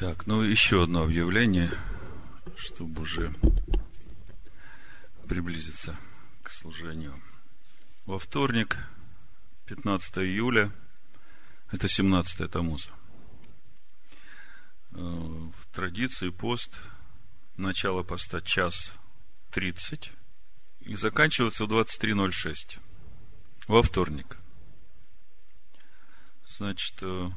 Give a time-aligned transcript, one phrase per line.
[0.00, 1.70] Так, ну еще одно объявление,
[2.56, 3.34] чтобы уже
[5.28, 5.94] приблизиться
[6.42, 7.20] к служению.
[8.06, 8.78] Во вторник,
[9.66, 10.72] 15 июля,
[11.70, 12.88] это 17 Тамуза.
[14.92, 16.80] Э, в традиции пост,
[17.58, 18.94] начало поста час
[19.50, 20.12] 30
[20.80, 22.78] и заканчивается в 23.06
[23.68, 24.38] во вторник.
[26.56, 27.28] Значит, э,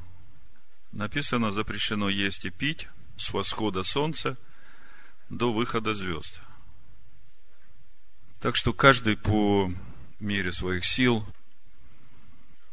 [0.93, 2.87] написано, запрещено есть и пить
[3.17, 4.37] с восхода солнца
[5.29, 6.41] до выхода звезд.
[8.39, 9.71] Так что каждый по
[10.19, 11.25] мере своих сил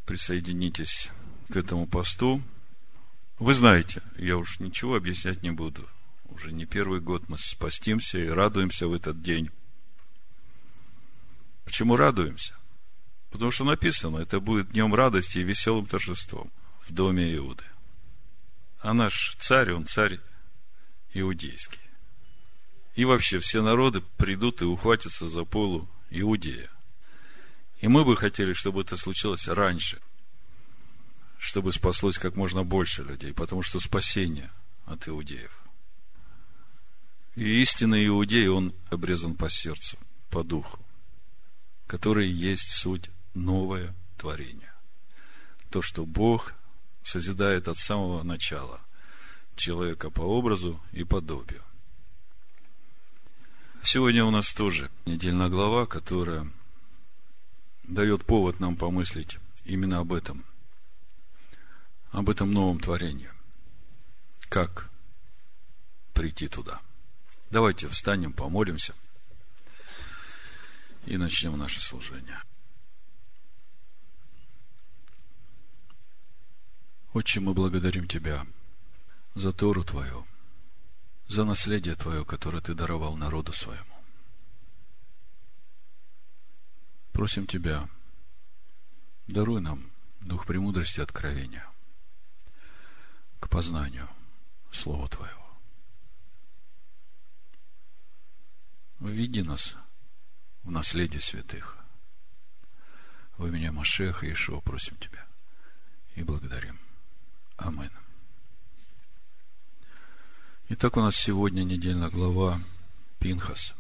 [0.05, 1.11] присоединитесь
[1.49, 2.43] к этому посту.
[3.39, 5.89] Вы знаете, я уж ничего объяснять не буду.
[6.25, 9.51] Уже не первый год мы спастимся и радуемся в этот день.
[11.65, 12.55] Почему радуемся?
[13.31, 16.51] Потому что написано, это будет днем радости и веселым торжеством
[16.89, 17.65] в доме Иуды.
[18.81, 20.19] А наш царь, он царь
[21.13, 21.81] иудейский.
[22.95, 26.71] И вообще все народы придут и ухватятся за полу Иудея.
[27.81, 30.01] И мы бы хотели, чтобы это случилось раньше,
[31.39, 34.51] чтобы спаслось как можно больше людей, потому что спасение
[34.87, 35.63] от иудеев.
[37.37, 39.97] И истинный иудей, он обрезан по сердцу,
[40.31, 40.79] по духу,
[41.87, 44.75] который есть суть новое творение.
[45.71, 46.55] То, что Бог
[47.03, 48.81] созидает от самого начала
[49.57, 51.63] человека по образу и подобию.
[53.83, 56.47] Сегодня у нас тоже недельная глава, которая
[57.85, 60.45] дает повод нам помыслить именно об этом,
[62.13, 63.31] об этом новом творении.
[64.49, 64.91] Как
[66.13, 66.81] прийти туда?
[67.51, 68.95] Давайте встанем, помолимся
[71.07, 72.41] и начнем наше служение.
[77.13, 78.47] Отче, мы благодарим Тебя
[79.35, 80.27] за Тору Твою,
[81.27, 83.97] за наследие Твое, которое Ты даровал народу своему.
[87.13, 87.89] Просим Тебя,
[89.27, 91.67] даруй нам дух премудрости и откровения
[93.41, 94.09] к познанию
[94.71, 95.51] Слова Твоего.
[99.01, 99.75] Введи нас
[100.63, 101.77] в наследие святых.
[103.37, 105.27] Во имя Машеха и Ишуа просим Тебя
[106.15, 106.79] и благодарим.
[107.61, 107.91] Амин.
[110.71, 112.59] Итак, у нас сегодня недельная глава
[113.19, 113.75] Пинхас.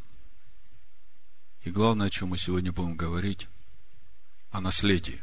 [1.62, 3.48] И главное, о чем мы сегодня будем говорить,
[4.50, 5.22] о наследии.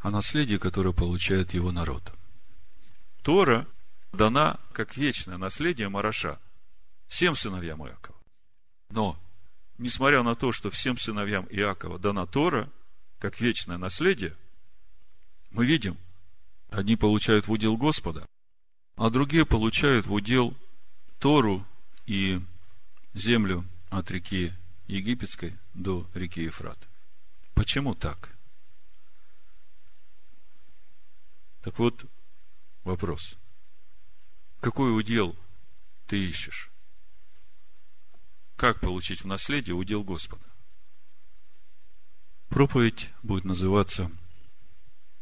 [0.00, 2.12] О наследии, которое получает его народ.
[3.22, 3.66] Тора
[4.12, 6.38] дана как вечное наследие Мараша,
[7.08, 8.18] всем сыновьям Иакова.
[8.90, 9.18] Но,
[9.78, 12.68] несмотря на то, что всем сыновьям Иакова дана Тора,
[13.18, 14.36] как вечное наследие,
[15.52, 15.96] мы видим–
[16.70, 18.24] Одни получают в удел Господа,
[18.94, 20.54] а другие получают в удел
[21.18, 21.66] Тору
[22.06, 22.40] и
[23.12, 24.52] землю от реки
[24.86, 26.78] Египетской до реки Ефрат.
[27.54, 28.36] Почему так?
[31.62, 32.06] Так вот,
[32.84, 33.36] вопрос.
[34.60, 35.36] Какой удел
[36.06, 36.70] ты ищешь?
[38.56, 40.44] Как получить в наследие удел Господа?
[42.48, 44.10] Проповедь будет называться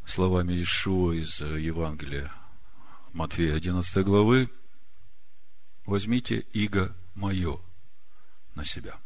[0.09, 2.31] словами Ишуа из э, Евангелия
[3.13, 4.49] Матфея 11 главы,
[5.85, 7.59] возьмите иго мое
[8.55, 8.97] на себя.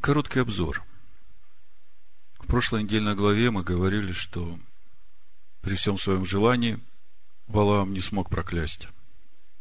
[0.00, 0.84] Короткий обзор.
[2.38, 4.58] В прошлой недельной главе мы говорили, что
[5.60, 6.78] при всем своем желании
[7.46, 8.88] Валаам не смог проклясть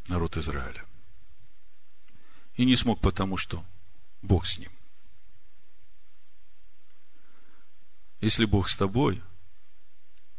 [0.08, 0.86] народ Израиля.
[2.56, 3.66] И не смог потому, что
[4.22, 4.72] Бог с ним.
[8.24, 9.22] Если Бог с тобой,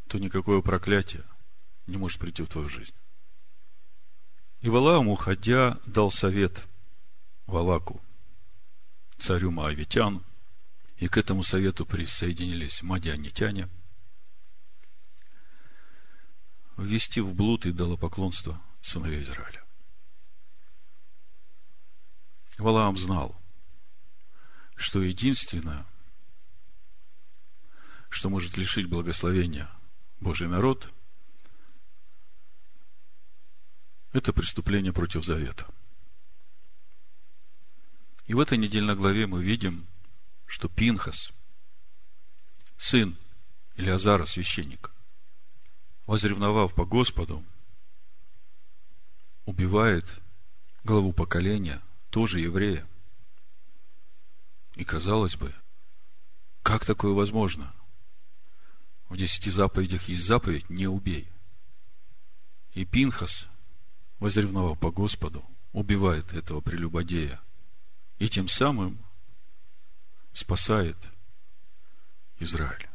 [0.09, 1.23] то никакое проклятие
[1.87, 2.95] не может прийти в твою жизнь.
[4.61, 6.67] И Валаам, уходя, дал совет
[7.45, 8.01] Валаку,
[9.19, 10.25] царю Моавитян,
[10.97, 13.69] и к этому совету присоединились мадианитяне,
[16.79, 19.63] ввести в блуд и поклонство сыновей Израиля.
[22.57, 23.39] Валаам знал,
[24.75, 25.85] что единственное,
[28.15, 29.69] что может лишить благословения
[30.21, 30.93] Божий народ,
[34.13, 35.67] это преступление против завета.
[38.27, 39.89] И в этой недельной главе мы видим,
[40.47, 41.33] что Пинхас,
[42.79, 43.19] сын
[43.75, 44.93] Илиазара, священника,
[46.07, 47.45] возревновав по Господу,
[49.45, 50.07] убивает
[50.85, 52.87] главу поколения, тоже еврея.
[54.77, 55.53] И казалось бы,
[56.63, 57.75] как такое возможно?
[59.15, 61.29] В десяти заповедях есть заповедь «не убей».
[62.73, 63.47] И Пинхас,
[64.19, 67.41] возревновав по Господу, убивает этого прелюбодея.
[68.19, 68.99] И тем самым
[70.33, 70.97] спасает
[72.41, 72.89] Израиль.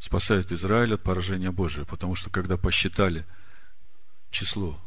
[0.00, 3.24] Спасает Израиль от поражения Божия, потому что когда посчитали
[4.32, 4.80] число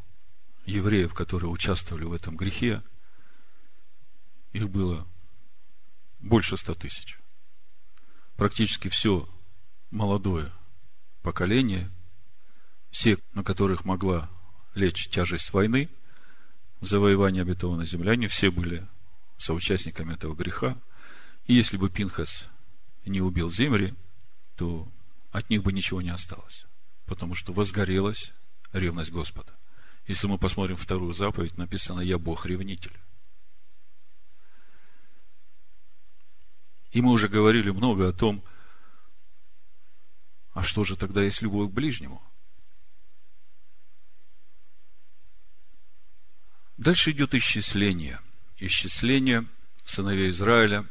[0.65, 2.83] евреев, которые участвовали в этом грехе,
[4.51, 5.07] их было
[6.19, 7.18] больше ста тысяч.
[8.39, 9.27] Практически все
[9.91, 10.49] молодое
[11.23, 11.91] поколение,
[12.89, 14.29] все, на которых могла
[14.75, 15.89] лечь тяжесть войны,
[16.79, 18.87] завоевание обетованной земли, они все были
[19.37, 20.77] соучастниками этого греха.
[21.47, 22.47] И если бы Пинхас
[23.05, 23.93] не убил Зимри,
[24.55, 24.87] то
[25.33, 26.65] от них бы ничего не осталось.
[27.07, 28.31] Потому что возгорелась
[28.71, 29.51] ревность Господа.
[30.07, 32.97] Если мы посмотрим вторую заповедь, написано «Я Бог-ревнитель».
[36.91, 38.43] И мы уже говорили много о том,
[40.53, 42.21] а что же тогда есть любовь к ближнему?
[46.77, 48.19] Дальше идет исчисление.
[48.57, 49.45] Исчисление
[49.85, 50.85] сыновей Израиля.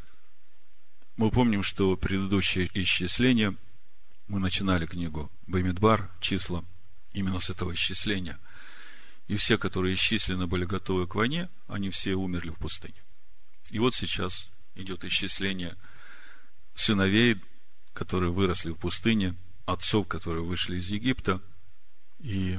[1.16, 3.56] Мы помним, что предыдущее исчисление,
[4.28, 6.64] мы начинали книгу Бамидбар, числа,
[7.12, 8.38] именно с этого исчисления.
[9.26, 13.02] И все, которые исчислены были готовы к войне, они все умерли в пустыне.
[13.70, 14.48] И вот сейчас
[14.78, 15.76] идет исчисление
[16.74, 17.42] сыновей,
[17.92, 19.36] которые выросли в пустыне,
[19.66, 21.42] отцов, которые вышли из Египта.
[22.20, 22.58] И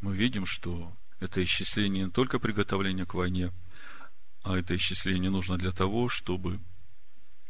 [0.00, 3.52] мы видим, что это исчисление не только приготовление к войне,
[4.42, 6.60] а это исчисление нужно для того, чтобы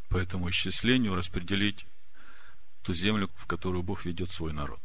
[0.09, 1.87] по этому исчислению распределить
[2.83, 4.81] ту землю, в которую Бог ведет свой народ.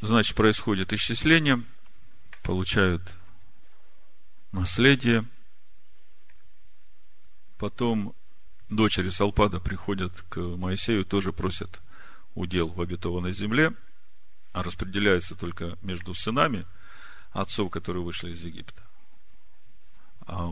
[0.00, 1.64] Значит, происходит исчисление,
[2.44, 3.02] получают
[4.52, 5.24] наследие.
[7.58, 8.14] Потом
[8.68, 11.80] дочери Салпада приходят к Моисею, тоже просят
[12.34, 13.74] удел в обетованной земле,
[14.52, 16.66] а распределяется только между сынами
[17.32, 18.82] отцов, которые вышли из Египта.
[20.20, 20.48] А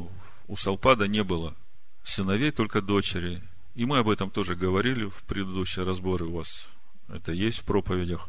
[0.49, 1.55] у Салпада не было
[2.03, 3.43] сыновей, только дочери.
[3.75, 6.69] И мы об этом тоже говорили в предыдущие разборы у вас.
[7.09, 8.29] Это есть в проповедях.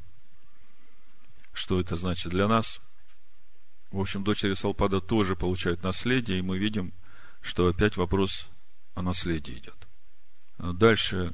[1.53, 2.79] Что это значит для нас?
[3.91, 6.93] В общем, дочери Салпада тоже получают наследие, и мы видим,
[7.41, 8.49] что опять вопрос
[8.95, 9.87] о наследии идет.
[10.57, 11.33] Дальше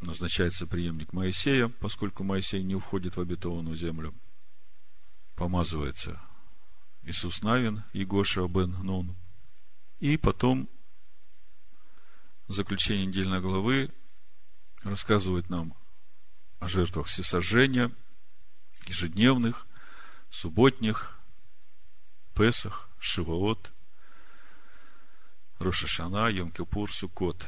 [0.00, 4.14] назначается преемник Моисея, поскольку Моисей не уходит в обетованную землю.
[5.36, 6.20] Помазывается
[7.02, 9.14] Иисус Навин, Егоша бен Нун.
[10.00, 10.68] И потом
[12.48, 13.92] заключение недельной главы
[14.82, 15.74] рассказывает нам
[16.58, 17.92] о жертвах всесожжения,
[18.86, 19.66] ежедневных,
[20.30, 21.19] субботних,
[22.34, 23.72] Песах, Шивоот,
[25.58, 27.46] Рошашана, Йом-Кипур, Суккот.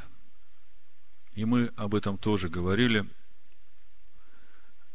[1.35, 3.09] И мы об этом тоже говорили.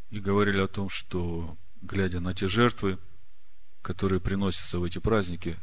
[0.09, 2.99] И говорили о том, что, глядя на те жертвы,
[3.81, 5.57] которые приносятся в эти праздники,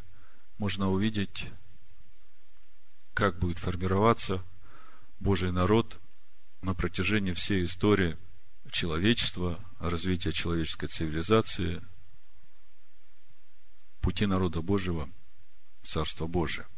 [0.59, 1.49] можно увидеть,
[3.15, 4.45] как будет формироваться
[5.21, 6.01] Божий народ
[6.61, 8.19] на протяжении всей истории
[8.71, 11.81] человечества, развития человеческой цивилизации,
[14.05, 15.09] пути народа Божьего,
[15.83, 16.69] Царства Божия.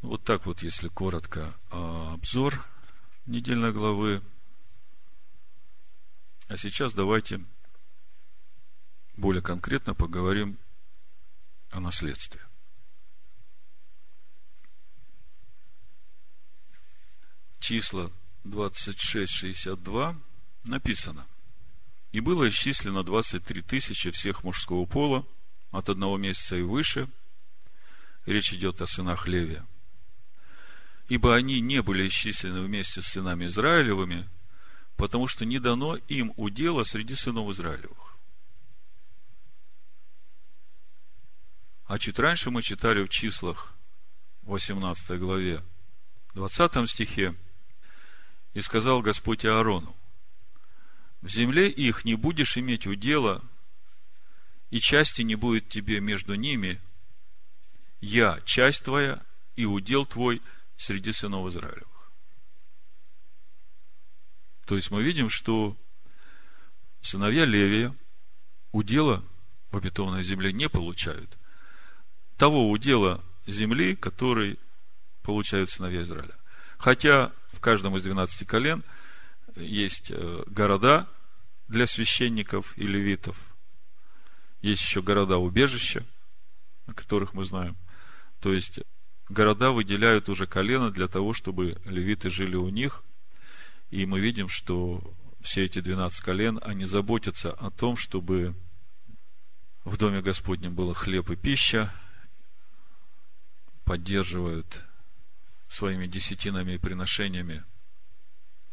[0.00, 2.64] Вот так вот, если коротко, а, обзор
[3.26, 4.22] недельной главы.
[6.46, 7.44] А сейчас давайте
[9.16, 10.56] более конкретно поговорим
[11.70, 12.40] о наследстве.
[17.58, 18.12] Числа
[18.44, 20.16] 26-62
[20.62, 21.26] написано.
[22.12, 25.26] И было исчислено 23 тысячи всех мужского пола
[25.70, 27.08] от одного месяца и выше.
[28.26, 29.66] Речь идет о сынах Левия
[31.10, 34.28] ибо они не были исчислены вместе с сынами Израилевыми,
[34.96, 38.16] потому что не дано им удела среди сынов Израилевых.
[41.86, 43.74] А чуть раньше мы читали в числах
[44.42, 45.64] 18 главе,
[46.34, 47.34] 20 стихе,
[48.54, 49.96] и сказал Господь Аарону,
[51.22, 53.42] в земле их не будешь иметь удела,
[54.70, 56.80] и части не будет тебе между ними,
[58.00, 59.22] я часть твоя,
[59.56, 60.40] и удел твой–
[60.80, 62.10] среди сынов Израилевых.
[64.64, 65.76] То есть мы видим, что
[67.02, 67.94] сыновья Левия
[68.72, 69.22] удела
[69.70, 71.36] в обетованной земле не получают.
[72.38, 74.58] Того удела земли, который
[75.22, 76.34] получают сыновья Израиля.
[76.78, 78.82] Хотя в каждом из 12 колен
[79.56, 81.08] есть э, города
[81.68, 83.36] для священников и левитов.
[84.60, 86.04] Есть еще города-убежища,
[86.86, 87.76] о которых мы знаем.
[88.40, 88.80] То есть,
[89.28, 93.04] города выделяют уже колено для того, чтобы левиты жили у них.
[93.90, 95.00] И мы видим, что
[95.40, 98.54] все эти 12 колен, они заботятся о том, чтобы
[99.84, 101.92] в Доме Господнем было хлеб и пища,
[103.84, 104.84] поддерживают
[105.68, 107.64] своими десятинами и приношениями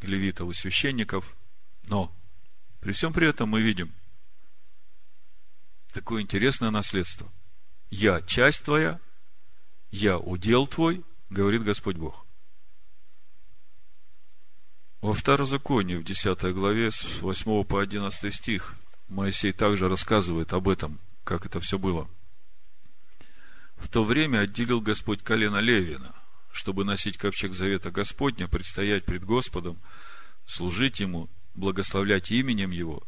[0.02, 1.36] левитов и священников.
[1.88, 2.14] Но
[2.80, 3.92] при всем при этом мы видим
[5.92, 7.30] такое интересное наследство.
[7.90, 9.00] Я часть твоя,
[9.90, 12.26] я удел твой, говорит Господь Бог.
[15.00, 18.74] Во второзаконии, в 10 главе, с 8 по 11 стих,
[19.08, 22.08] Моисей также рассказывает об этом, как это все было.
[23.76, 26.14] В то время отделил Господь колено Левина,
[26.52, 29.78] чтобы носить ковчег завета Господня, предстоять пред Господом,
[30.46, 33.02] служить Ему, благословлять именем Его,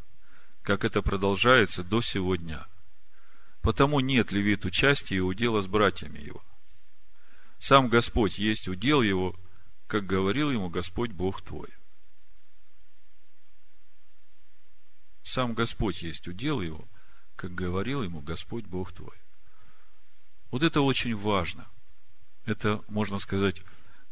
[0.62, 2.66] как это продолжается до сегодня.
[3.62, 6.42] Потому нет левиту части и удела с братьями его.
[7.58, 9.36] Сам Господь есть удел его,
[9.86, 11.68] как говорил ему Господь Бог твой.
[15.22, 16.88] Сам Господь есть удел его,
[17.36, 19.16] как говорил ему Господь Бог твой.
[20.50, 21.66] Вот это очень важно.
[22.44, 23.62] Это, можно сказать,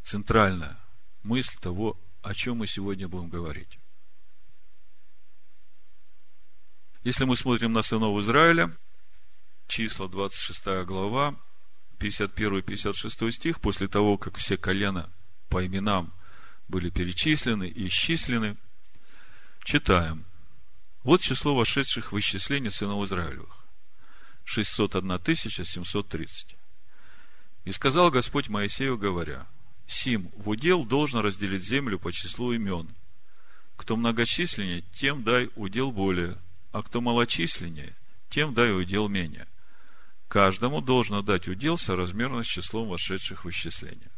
[0.03, 0.77] центральная
[1.23, 3.79] мысль того, о чем мы сегодня будем говорить.
[7.03, 8.75] Если мы смотрим на сынов Израиля,
[9.67, 11.35] числа 26 глава,
[11.97, 15.09] 51-56 стих, после того, как все колена
[15.49, 16.13] по именам
[16.67, 18.57] были перечислены и исчислены,
[19.63, 20.25] читаем.
[21.03, 23.65] Вот число вошедших в исчисление сынов Израилевых.
[24.43, 26.58] 601 730.
[27.69, 29.45] И сказал Господь Моисею, говоря,
[29.85, 32.89] Сим в удел должен разделить землю по числу имен.
[33.75, 36.35] Кто многочисленнее, тем дай удел более,
[36.71, 37.95] а кто малочисленнее,
[38.27, 39.45] тем дай удел менее.
[40.27, 44.09] Каждому должно дать удел соразмерно с числом вошедших в исчисление.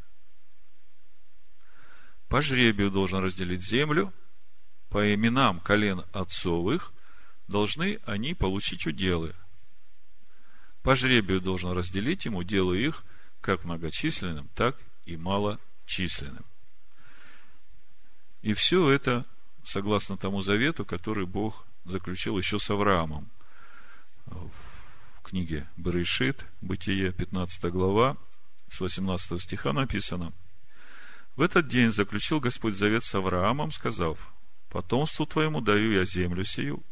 [2.30, 4.14] По жребию должен разделить землю,
[4.88, 6.94] по именам колен отцовых
[7.50, 9.36] должны они получить уделы.
[10.84, 13.04] По жребию должен разделить ему дело их
[13.42, 16.46] как многочисленным, так и малочисленным.
[18.42, 19.26] И все это
[19.64, 23.30] согласно тому завету, который Бог заключил еще с Авраамом.
[24.26, 28.18] В книге Берешит, Бытие, 15 глава,
[28.70, 30.34] с 18 стиха написано.
[31.36, 34.18] В этот день заключил Господь завет с Авраамом, сказав,
[34.70, 36.84] «Потомству твоему даю я землю сию,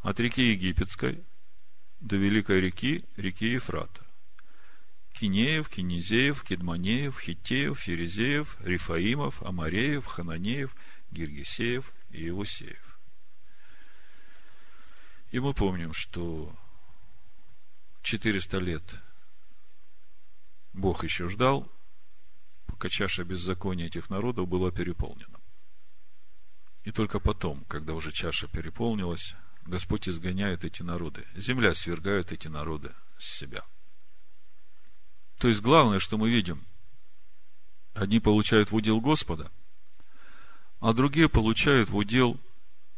[0.00, 1.22] от реки Египетской
[2.00, 4.01] до великой реки, реки Ефрата.
[5.22, 10.74] Кинеев, Кинезеев, Кедманеев, Хитеев, Ферезеев, Рифаимов, Амареев, Хананеев,
[11.12, 12.98] Гиргисеев и Иусеев.
[15.30, 16.52] И мы помним, что
[18.02, 18.82] 400 лет
[20.72, 21.70] Бог еще ждал,
[22.66, 25.40] пока чаша беззакония этих народов была переполнена.
[26.82, 29.36] И только потом, когда уже чаша переполнилась,
[29.66, 31.24] Господь изгоняет эти народы.
[31.36, 33.64] Земля свергает эти народы с себя.
[35.42, 36.64] То есть главное, что мы видим,
[37.94, 39.50] одни получают в удел Господа,
[40.78, 42.38] а другие получают в удел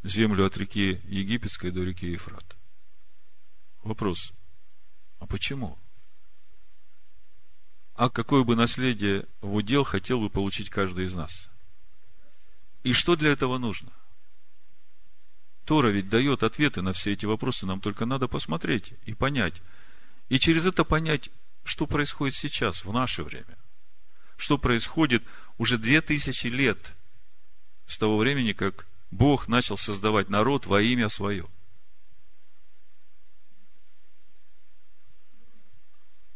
[0.03, 2.55] землю от реки Египетской до реки Ефрат.
[3.81, 4.31] Вопрос,
[5.17, 5.79] а почему?
[7.95, 11.49] А какое бы наследие в удел хотел бы получить каждый из нас?
[12.83, 13.91] И что для этого нужно–
[15.65, 19.63] Тора ведь дает ответы на все эти вопросы, нам только надо посмотреть и понять.
[20.29, 21.31] И через это понять,
[21.65, 23.57] что происходит сейчас, в наше время.
[24.37, 25.23] Что происходит
[25.57, 26.95] уже две тысячи лет
[27.87, 31.47] с того времени, как Бог начал создавать народ во имя свое.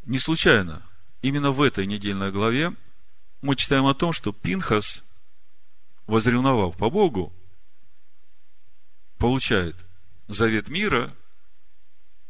[0.02, 0.82] Не случайно,
[1.22, 2.74] именно в этой недельной главе
[3.40, 5.04] мы читаем о том, что Пинхас,
[6.08, 7.32] возревновав по Богу,
[9.18, 9.76] получает
[10.26, 11.14] завет мира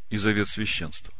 [0.09, 1.13] и завет священства.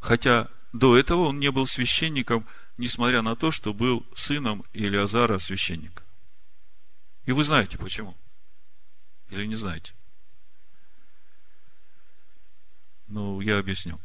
[0.00, 6.02] Хотя до этого он не был священником, несмотря на то, что был сыном Илиазара священника.
[7.24, 8.16] И вы знаете почему.
[9.30, 9.94] Или не знаете?
[13.08, 13.98] Ну, я объясню.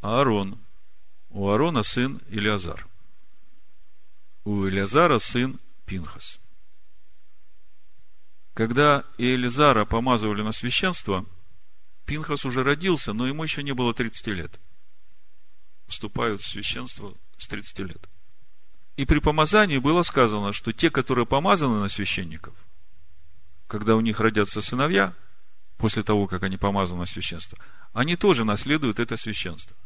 [0.00, 0.58] Аарон.
[1.28, 2.86] У Аарона сын Илиазар.
[4.44, 6.38] У Илиазара сын Пинхас.
[8.54, 11.24] Когда Иелизара помазывали на священство,
[12.04, 14.60] Пинхас уже родился, но ему еще не было 30 лет.
[15.90, 18.08] Вступают в священство с 30 лет.
[18.96, 22.54] И при помазании было сказано, что те, которые помазаны на священников,
[23.66, 25.14] когда у них родятся сыновья,
[25.78, 27.58] после того, как они помазаны на священство,
[27.92, 29.76] они тоже наследуют это священство.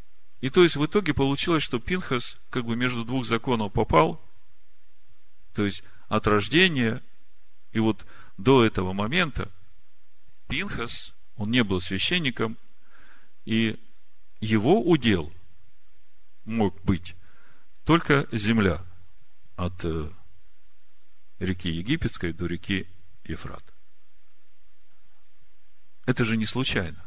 [0.42, 4.20] И то есть в итоге получилось, что Пинхас как бы между двух законов попал,
[5.54, 7.02] то есть от рождения,
[7.72, 8.04] и вот
[8.36, 9.50] до этого момента
[10.48, 12.58] Пинхас, он не был священником,
[13.46, 13.80] и
[14.40, 15.32] его удел
[16.44, 17.16] мог быть
[17.84, 18.84] только земля
[19.56, 20.10] от э,
[21.38, 22.86] реки Египетской до реки
[23.24, 23.64] Ефрат.
[26.06, 27.04] Это же не случайно.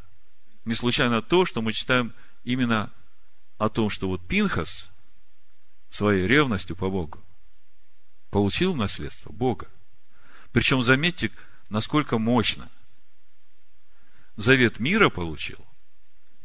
[0.66, 2.14] Не случайно то, что мы читаем
[2.44, 2.92] именно
[3.58, 4.90] о том, что вот Пинхас
[5.90, 7.24] своей ревностью по Богу
[8.30, 9.68] получил наследство Бога.
[10.52, 11.32] Причем, заметьте,
[11.70, 12.70] насколько мощно.
[14.36, 15.66] Завет мира получил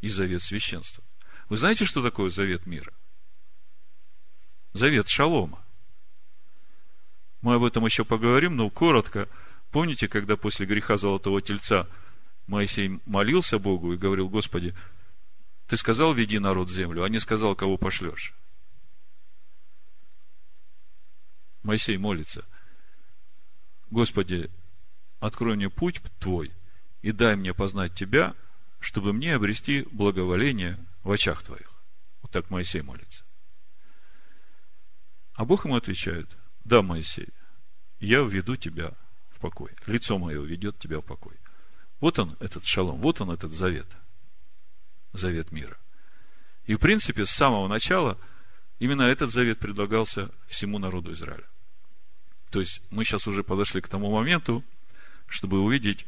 [0.00, 1.04] и завет священства.
[1.52, 2.94] Вы знаете, что такое завет мира?
[4.72, 5.62] Завет шалома.
[7.42, 9.28] Мы об этом еще поговорим, но коротко.
[9.70, 11.86] Помните, когда после греха Золотого Тельца
[12.46, 14.74] Моисей молился Богу и говорил, Господи,
[15.66, 18.32] ты сказал, веди народ в землю, а не сказал, кого пошлешь.
[21.64, 22.46] Моисей молится,
[23.90, 24.50] Господи,
[25.20, 26.50] открой мне путь Твой
[27.02, 28.34] и дай мне познать Тебя,
[28.80, 31.70] чтобы мне обрести благоволение в очах Твоих.
[32.22, 33.24] Вот так Моисей молится.
[35.34, 37.28] А Бог ему отвечает, да, Моисей,
[38.00, 38.92] я введу тебя
[39.30, 39.72] в покой.
[39.86, 41.36] Лицо мое ведет тебя в покой.
[42.00, 43.86] Вот он, этот шалом, вот он, этот завет.
[45.12, 45.78] Завет мира.
[46.64, 48.18] И, в принципе, с самого начала
[48.78, 51.48] именно этот завет предлагался всему народу Израиля.
[52.50, 54.64] То есть, мы сейчас уже подошли к тому моменту,
[55.26, 56.06] чтобы увидеть,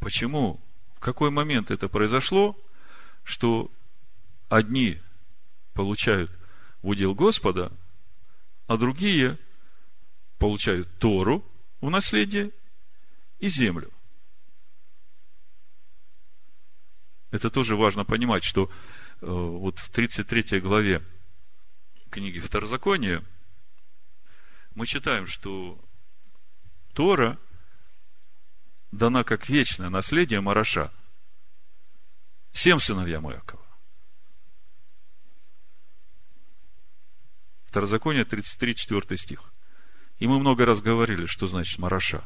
[0.00, 0.60] почему,
[0.96, 2.56] в какой момент это произошло,
[3.28, 3.70] что
[4.48, 4.98] одни
[5.74, 6.30] получают
[6.80, 7.70] в удел Господа,
[8.66, 9.38] а другие
[10.38, 11.44] получают Тору
[11.82, 12.50] в наследие
[13.38, 13.92] и землю.
[17.30, 18.70] Это тоже важно понимать, что
[19.20, 21.04] э, вот в 33 главе
[22.08, 23.22] книги Второзакония
[24.74, 25.78] мы читаем, что
[26.94, 27.38] Тора
[28.90, 30.90] дана как вечное наследие Мараша
[32.58, 33.62] всем сыновьям Иакова.
[37.66, 39.52] Второзаконие 33, 4 стих.
[40.18, 42.24] И мы много раз говорили, что значит Мараша.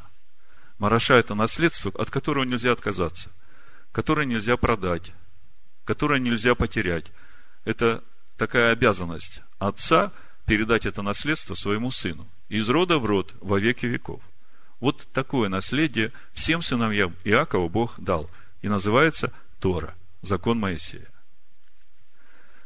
[0.79, 3.31] Мараша– это наследство, от которого нельзя отказаться,
[3.93, 5.13] которое нельзя продать,
[5.85, 7.13] которое нельзя потерять.
[7.67, 8.03] Это
[8.39, 10.13] такая обязанность отца
[10.47, 12.27] передать это наследство своему сыну.
[12.49, 14.23] Из рода в род, во веки веков.
[14.81, 18.31] Вот такое наследие всем сыновьям Иакова Бог дал.
[18.63, 21.11] И называется Тора, закон Моисея.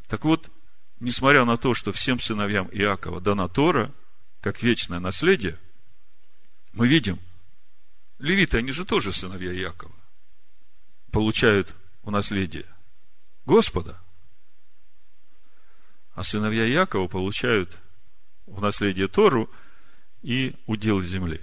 [0.06, 0.50] Так вот,
[1.00, 3.92] несмотря на то, что всем сыновьям Иакова дана Тора,
[4.40, 5.58] как вечное наследие,
[6.72, 7.18] мы видим,
[8.18, 9.94] левиты, они же тоже сыновья Иакова,
[11.10, 12.66] получают в наследие
[13.46, 14.00] Господа,
[16.14, 17.76] а сыновья Иакова получают
[18.46, 19.50] в наследие Тору
[20.22, 21.40] и удел земли.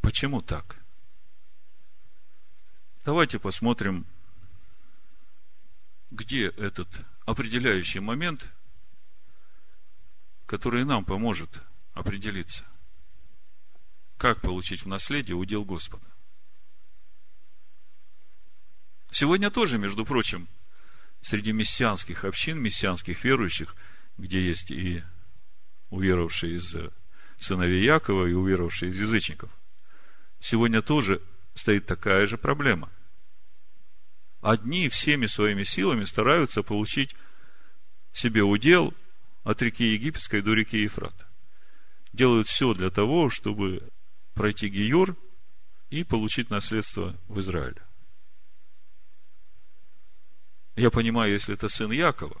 [0.00, 0.76] Почему так?
[3.04, 4.06] Давайте посмотрим,
[6.10, 6.88] где этот
[7.24, 8.50] определяющий момент,
[10.46, 12.64] который нам поможет определиться,
[14.16, 16.04] как получить в наследие удел Господа.
[19.12, 20.48] Сегодня тоже, между прочим,
[21.22, 23.74] среди мессианских общин, мессианских верующих,
[24.16, 25.02] где есть и
[25.90, 26.76] уверовавшие из
[27.38, 29.50] сыновей Якова, и уверовавшие из язычников,
[30.40, 31.22] сегодня тоже
[31.54, 32.90] стоит такая же проблема–
[34.40, 37.14] одни всеми своими силами стараются получить
[38.12, 38.94] себе удел
[39.44, 41.26] от реки Египетской до реки Ефрат.
[42.12, 43.88] Делают все для того, чтобы
[44.34, 45.16] пройти Гиюр
[45.90, 47.82] и получить наследство в Израиле.
[50.76, 52.40] Я понимаю, если это сын Якова,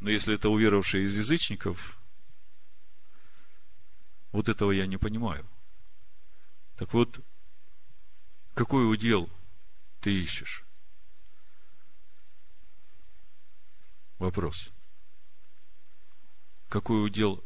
[0.00, 1.98] но если это уверовавший из язычников,
[4.32, 5.46] вот этого я не понимаю.
[6.76, 7.20] Так вот,
[8.54, 9.30] какой удел
[10.04, 10.66] ты ищешь?
[14.18, 14.70] Вопрос.
[16.68, 17.42] Какой удел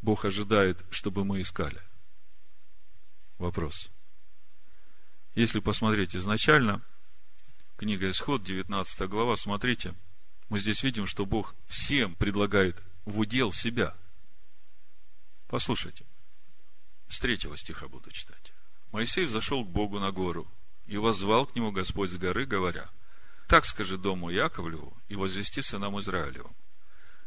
[0.00, 1.80] Бог ожидает, чтобы мы искали?
[3.38, 3.92] Вопрос.
[5.36, 6.82] Если посмотреть изначально,
[7.76, 9.94] книга Исход, 19 глава, смотрите,
[10.48, 13.96] мы здесь видим, что Бог всем предлагает в удел себя.
[15.46, 16.04] Послушайте,
[17.06, 18.52] с третьего стиха буду читать.
[18.90, 20.50] Моисей зашел к Богу на гору,
[20.86, 22.88] и воззвал к нему Господь с горы, говоря,
[23.46, 26.54] так скажи дому Яковлеву и возвести сынам Израилевым.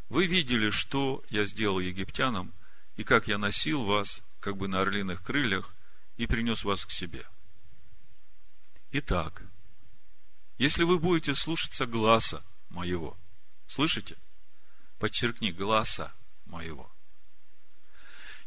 [0.10, 2.54] Вы видели, что я сделал египтянам,
[2.96, 5.74] и как я носил вас, как бы на орлиных крыльях,
[6.18, 7.28] и принес вас к себе.
[8.92, 9.44] Итак,
[10.58, 13.18] Если вы будете слушаться гласа моего,
[13.68, 14.16] слышите?
[15.00, 16.16] Подчеркни, гласа
[16.46, 16.90] моего.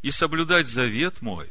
[0.00, 1.50] И соблюдать завет мой,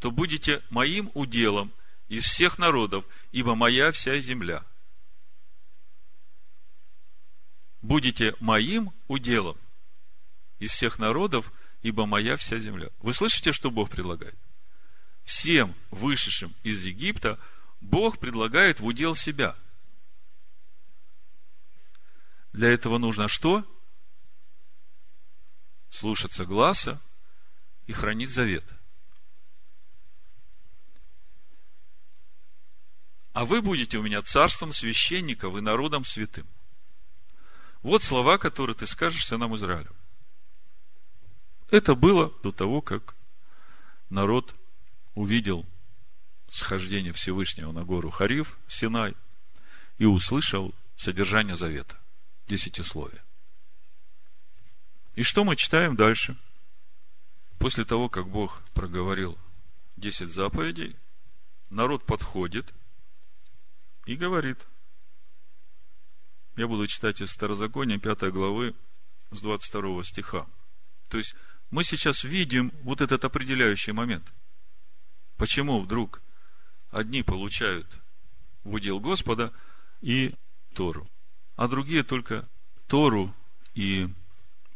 [0.00, 1.72] то будете моим уделом
[2.10, 4.64] из всех народов, ибо моя вся земля.
[7.80, 9.56] Будете моим уделом
[10.58, 11.50] из всех народов,
[11.82, 12.88] ибо моя вся земля.
[12.98, 14.36] Вы слышите, что Бог предлагает?
[15.22, 17.38] Всем вышедшим из Египта
[17.80, 19.56] Бог предлагает в удел себя.
[22.52, 23.64] Для этого нужно что?
[25.90, 27.00] Слушаться гласа
[27.86, 28.64] и хранить завет.
[33.40, 36.46] А вы будете у меня царством священников и народом святым.
[37.82, 39.96] Вот слова, которые ты скажешь сынам Израилю.
[41.70, 43.16] Это было до того, как
[44.10, 44.54] народ
[45.14, 45.64] увидел
[46.50, 49.16] схождение Всевышнего на гору Хариф, Синай,
[49.96, 51.96] и услышал содержание завета,
[52.46, 53.24] десятисловия.
[55.14, 56.36] И что мы читаем дальше?
[57.58, 59.38] После того, как Бог проговорил
[59.96, 60.94] десять заповедей,
[61.70, 62.74] народ подходит
[64.06, 64.58] и говорит.
[66.56, 68.74] Я буду читать из Старозакония 5 главы
[69.30, 70.46] с 22 стиха.
[71.08, 71.34] То есть,
[71.70, 74.32] мы сейчас видим вот этот определяющий момент.
[75.36, 76.20] Почему вдруг
[76.90, 77.86] одни получают
[78.64, 79.52] в удел Господа
[80.00, 80.34] и
[80.74, 81.08] Тору,
[81.56, 82.48] а другие только
[82.88, 83.34] Тору
[83.74, 84.08] и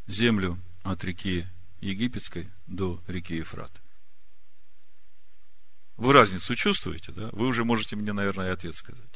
[0.07, 1.45] землю от реки
[1.81, 3.71] Египетской до реки Ефрат.
[5.97, 7.29] Вы разницу чувствуете, да?
[7.31, 9.14] Вы уже можете мне, наверное, ответ сказать.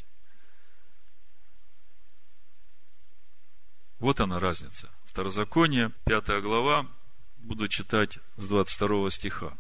[4.00, 4.90] Вот она разница.
[5.06, 6.88] Второзаконие, пятая глава,
[7.38, 9.58] буду читать с 22 стиха.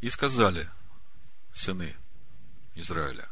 [0.00, 0.70] И сказали
[1.52, 1.96] сыны
[2.74, 3.28] Израиля,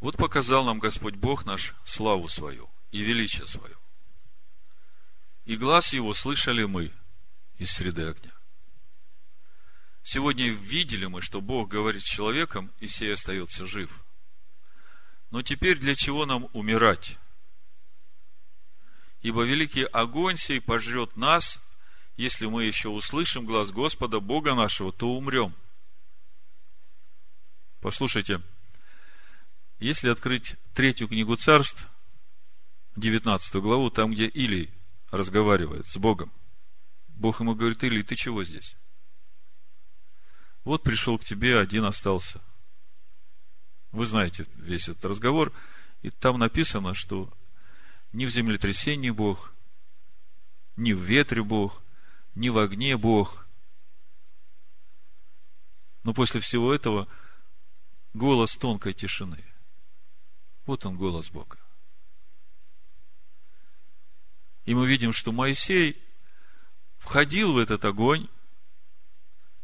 [0.00, 3.74] вот показал нам Господь Бог наш славу свою и величие свое.
[5.44, 6.92] И глаз его слышали мы
[7.56, 8.32] из среды огня.
[10.02, 14.04] Сегодня видели мы, что Бог говорит с человеком, и сей остается жив.
[15.30, 17.18] Но теперь для чего нам умирать?
[19.22, 21.60] Ибо великий огонь сей пожрет нас,
[22.16, 25.54] если мы еще услышим глаз Господа, Бога нашего, то умрем.
[27.80, 28.40] Послушайте,
[29.78, 31.88] если открыть третью книгу царств,
[32.96, 34.70] 19 главу, там, где Илий
[35.10, 36.32] разговаривает с Богом,
[37.08, 38.76] Бог ему говорит, Илий, ты чего здесь?
[40.64, 42.40] Вот пришел к тебе, один остался.
[43.92, 45.52] Вы знаете весь этот разговор,
[46.02, 47.32] и там написано, что
[48.12, 49.52] ни в землетрясении Бог,
[50.76, 51.82] ни в ветре Бог,
[52.34, 53.46] ни в огне Бог.
[56.04, 57.08] Но после всего этого
[58.14, 59.44] голос тонкой тишины.
[60.66, 61.58] Вот он голос Бога.
[64.64, 66.02] И мы видим, что Моисей
[66.98, 68.28] входил в этот огонь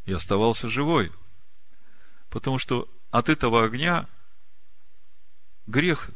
[0.06, 1.12] и оставался живой.
[2.30, 4.08] Потому что от этого огня
[5.66, 6.10] грех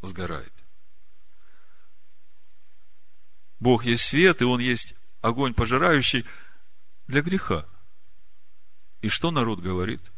[0.00, 0.52] сгорает.
[3.62, 6.26] Бог есть свет, и Он есть огонь пожирающий
[7.06, 7.64] для греха.
[9.02, 10.10] И что народ говорит?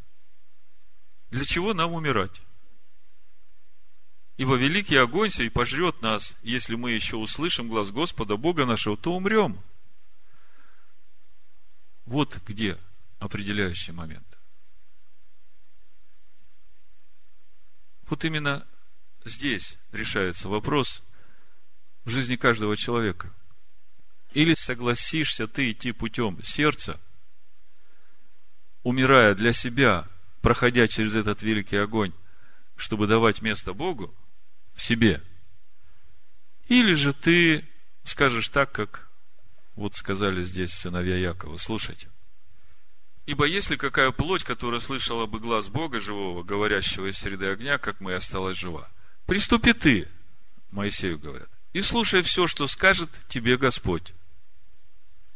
[1.29, 2.41] Для чего нам умирать?
[4.37, 9.13] Ибо великий огонь сей пожрет нас, если мы еще услышим глаз Господа, Бога нашего, то
[9.13, 9.61] умрем.
[12.05, 12.79] Вот где
[13.19, 14.27] определяющий момент.
[18.09, 18.65] Вот именно
[19.23, 21.03] здесь решается вопрос
[22.05, 23.33] в жизни каждого человека–
[24.35, 26.99] или согласишься ты идти путем сердца,
[28.83, 30.07] умирая для себя,
[30.41, 32.11] проходя через этот великий огонь,
[32.75, 34.13] чтобы давать место Богу
[34.73, 35.23] в себе.
[36.67, 37.65] Или же ты
[38.03, 39.09] скажешь так, как
[39.75, 41.57] вот сказали здесь сыновья Якова.
[41.57, 42.09] Слушайте.
[43.25, 48.01] Ибо если какая плоть, которая слышала бы глаз Бога живого, говорящего из среды огня, как
[48.01, 48.89] мы, осталась жива.
[49.25, 50.09] Приступи ты,
[50.71, 54.13] Моисею говорят, и слушай все, что скажет тебе Господь.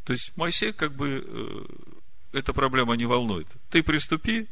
[0.06, 3.50] То есть Моисей как бы э, эта проблема не волнует.
[3.70, 4.48] Ты приступи,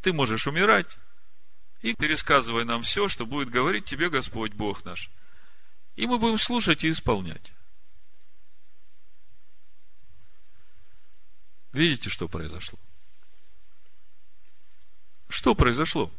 [0.00, 0.96] ты можешь умирать,
[1.82, 5.10] и пересказывай нам все, что будет говорить тебе Господь Бог наш.
[5.96, 7.52] И мы будем слушать и исполнять.
[11.72, 12.78] Видите, что произошло?
[15.28, 16.12] Что произошло?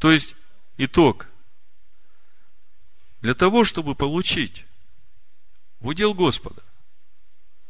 [0.00, 0.34] То есть,
[0.78, 1.26] итог.
[3.20, 4.64] Для того, чтобы получить
[5.78, 6.62] в удел Господа,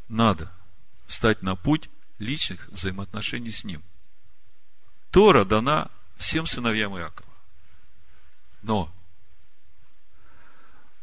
[0.08, 0.50] надо
[1.08, 1.90] стать на путь
[2.20, 3.82] личных взаимоотношений с Ним.
[5.10, 7.34] Тора дана всем сыновьям Иакова.
[8.62, 8.94] Но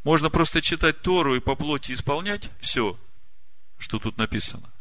[0.05, 2.97] можно просто читать Тору и по плоти исполнять все,
[3.77, 4.71] что тут написано,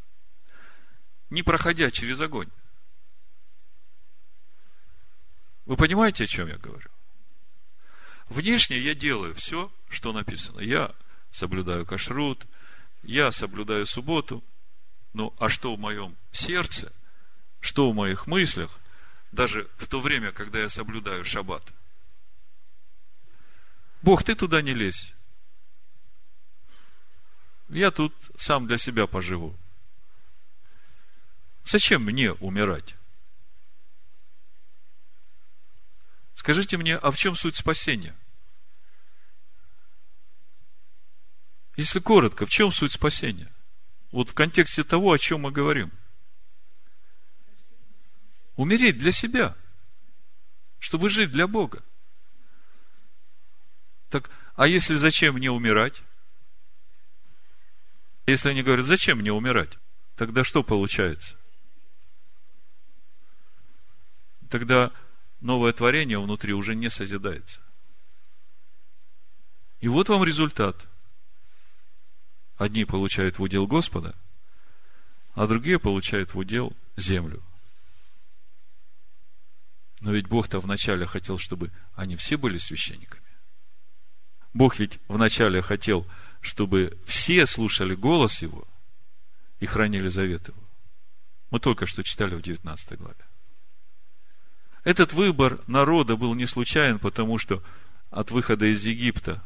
[1.28, 2.48] не проходя через огонь.
[5.66, 6.88] Вы понимаете, о чем я говорю?
[8.28, 10.60] Внешне я делаю все, что написано.
[10.60, 10.94] Я
[11.30, 12.46] соблюдаю кашрут,
[13.02, 14.42] я соблюдаю субботу.
[15.12, 16.92] Ну, а что в моем сердце,
[17.60, 18.78] что в моих мыслях,
[19.32, 21.72] даже в то время, когда я соблюдаю шаббат?
[24.02, 25.14] Бог, ты туда не лезь.
[27.68, 29.56] Я тут сам для себя поживу.
[31.64, 32.94] Зачем мне умирать?
[36.36, 38.14] Скажите мне, а в чем суть спасения?
[41.76, 43.50] Если коротко, в чем суть спасения?
[44.12, 45.90] Вот в контексте того, о чем мы говорим.
[48.54, 49.56] Умереть для себя,
[50.78, 51.82] чтобы жить для Бога.
[54.10, 56.02] Так, а если зачем мне умирать?
[58.26, 59.78] Если они говорят, зачем мне умирать?
[60.16, 61.36] Тогда что получается?
[64.50, 64.92] Тогда
[65.40, 67.60] новое творение внутри уже не созидается.
[69.80, 70.86] И вот вам результат.
[72.56, 74.14] Одни получают в удел Господа,
[75.34, 77.42] а другие получают в удел землю.
[80.00, 83.22] Но ведь Бог-то вначале хотел, чтобы они все были священниками.
[84.54, 86.06] Бог ведь вначале хотел,
[86.40, 88.66] чтобы все слушали голос Его
[89.60, 90.62] и хранили завет Его.
[91.50, 93.25] Мы только что читали в 19 главе.
[94.86, 97.60] Этот выбор народа был не случайен, потому что
[98.10, 99.42] от выхода из Египта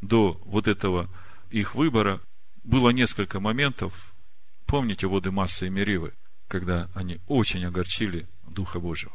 [0.00, 1.08] до вот этого
[1.50, 2.20] их выбора
[2.64, 4.12] было несколько моментов.
[4.66, 6.14] Помните воды массы и Меривы,
[6.48, 9.14] когда они очень огорчили Духа Божьего,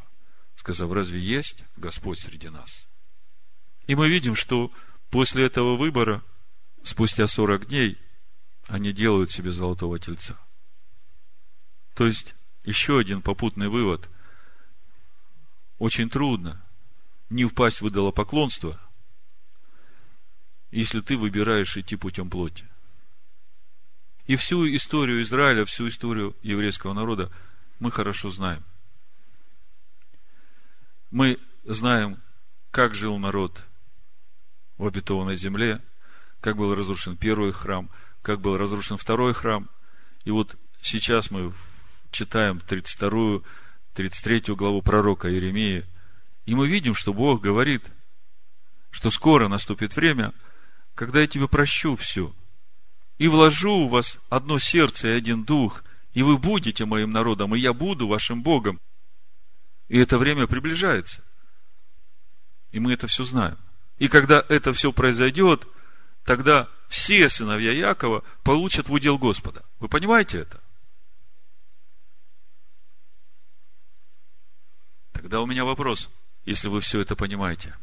[0.55, 2.87] сказав, разве есть Господь среди нас?
[3.87, 4.71] И мы видим, что
[5.09, 6.23] после этого выбора,
[6.83, 7.97] спустя 40 дней,
[8.67, 10.39] они делают себе золотого тельца.
[11.93, 14.09] То есть, еще один попутный вывод–
[15.79, 16.61] очень трудно
[17.29, 18.79] не впасть в идолопоклонство,
[20.71, 22.65] если ты выбираешь идти путем плоти.
[24.25, 27.31] И всю историю Израиля, всю историю еврейского народа
[27.79, 28.63] мы хорошо знаем.
[31.11, 32.21] Мы знаем,
[32.71, 33.63] как жил народ
[34.77, 35.81] в обетованной земле,
[36.41, 37.89] как был разрушен первый храм,
[38.21, 39.69] как был разрушен второй храм.
[40.25, 41.53] И вот сейчас мы
[42.11, 43.43] читаем 32-ю
[43.97, 45.83] 33 главу пророка Иеремии,
[46.45, 47.83] и мы видим, что Бог говорит,
[48.91, 50.35] что скоро наступит время,
[50.93, 52.31] когда я тебе прощу все,
[53.17, 55.83] и вложу в вас одно сердце и один дух,
[56.13, 58.79] и вы будете моим народом, и я буду вашим Богом.
[59.87, 61.23] И это время приближается.
[62.71, 63.57] И мы это все знаем.
[63.97, 65.67] И когда это все произойдет,
[66.23, 69.65] тогда все сыновья Якова получат в удел Господа.
[69.79, 70.61] Вы понимаете это?
[75.17, 76.11] Тогда у меня вопрос,
[76.45, 77.75] если вы все это понимаете.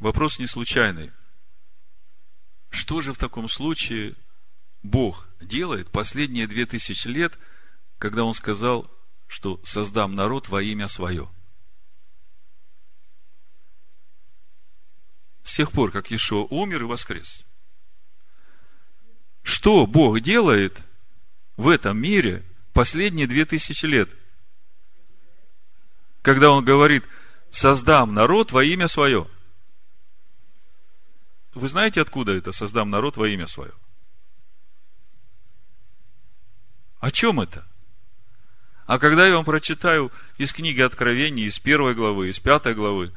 [0.00, 1.12] Вопрос не случайный.
[2.70, 4.16] Что же в таком случае
[4.82, 7.38] Бог делает последние две тысячи лет,
[7.98, 8.90] когда Он сказал,
[9.28, 11.30] что создам народ во имя свое?
[15.44, 17.44] С тех пор, как Иешуа умер и воскрес.
[19.44, 20.82] Что Бог делает
[21.56, 24.10] в этом мире последние две тысячи лет–
[26.28, 27.06] когда он говорит,
[27.50, 29.26] создам народ во имя свое.
[31.54, 33.72] Вы знаете, откуда это создам народ во имя свое?
[37.00, 37.66] О чем это?
[38.84, 43.10] А когда я вам прочитаю из книги Откровений, из первой главы, из пятой главы,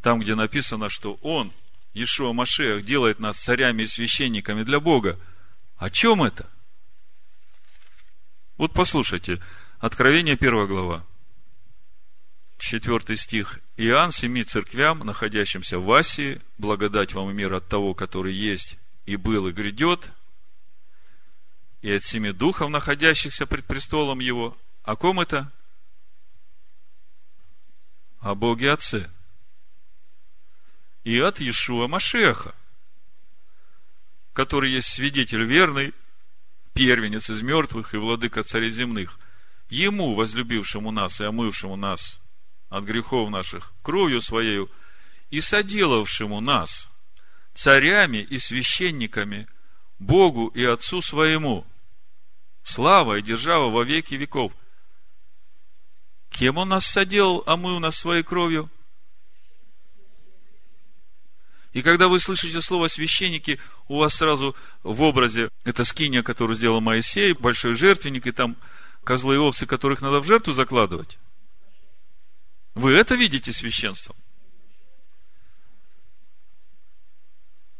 [0.00, 1.52] там, где написано, что Он,
[1.92, 5.18] Ишуа Машех, делает нас царями и священниками для Бога,
[5.76, 6.48] о чем это?
[8.56, 9.38] Вот послушайте,
[9.80, 11.04] Откровение первая глава,
[12.58, 13.60] четвертый стих.
[13.76, 19.16] Иоанн семи церквям, находящимся в Асии, благодать вам и мир от того, который есть и
[19.16, 20.10] был и грядет,
[21.80, 24.56] и от семи духов, находящихся пред престолом его.
[24.82, 25.50] О ком это?
[28.20, 29.10] О Боге Отце.
[31.04, 32.54] И от Иешуа Машеха,
[34.32, 35.94] который есть свидетель верный,
[36.74, 39.18] первенец из мертвых и владыка царей земных,
[39.70, 42.20] ему, возлюбившему нас и омывшему нас
[42.68, 44.70] от грехов наших кровью Своею
[45.30, 46.88] и соделавшему нас
[47.54, 49.48] царями и священниками
[49.98, 51.66] Богу и Отцу Своему.
[52.62, 54.52] слава и держава во веки веков.
[56.30, 58.70] Кем он нас соделал, а мы у нас своей кровью?
[61.72, 66.80] И когда вы слышите слово священники, у вас сразу в образе это скиния, которую сделал
[66.80, 68.56] Моисей, большой жертвенник, и там
[69.04, 71.18] козлы и овцы, которых надо в жертву закладывать.
[72.78, 74.14] Вы это видите священством?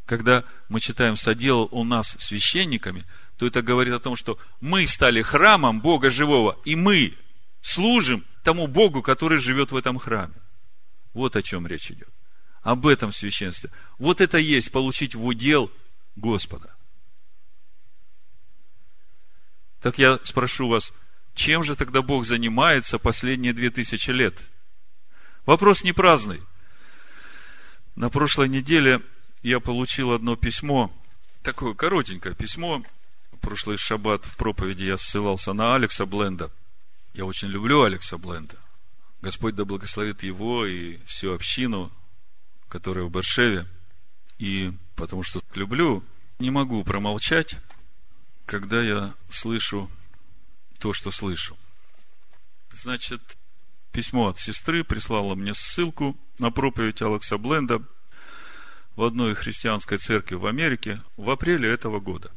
[0.05, 3.05] Когда мы читаем «соделал у нас священниками»,
[3.37, 7.15] то это говорит о том, что мы стали храмом Бога живого, и мы
[7.61, 10.33] служим тому Богу, который живет в этом храме.
[11.13, 12.09] Вот о чем речь идет
[12.61, 13.71] об этом священстве.
[13.99, 15.71] Вот это есть получить в удел
[16.17, 16.75] Господа.
[19.79, 20.91] Так я спрошу вас,
[21.35, 24.37] чем же тогда Бог занимается последние две тысячи лет?
[25.49, 26.43] Вопрос не праздный.
[27.95, 29.01] На прошлой неделе
[29.41, 30.93] я получил одно письмо,
[31.41, 32.83] такое коротенькое письмо.
[33.41, 36.51] Прошлый шаббат в проповеди я ссылался на Алекса Бленда.
[37.15, 38.57] Я очень люблю Алекса Бленда.
[39.23, 41.91] Господь да благословит его и всю общину
[42.67, 43.65] которая в Баршеве.
[44.37, 46.03] И потому что люблю,
[46.37, 47.55] не могу промолчать,
[48.45, 49.89] когда я слышу
[50.77, 51.57] то, что слышу.
[52.71, 53.38] Значит,
[53.91, 57.83] письмо от сестры прислала мне ссылку на проповедь Алекса Бленда
[58.95, 62.31] в одной христианской церкви в Америке в апреле этого года.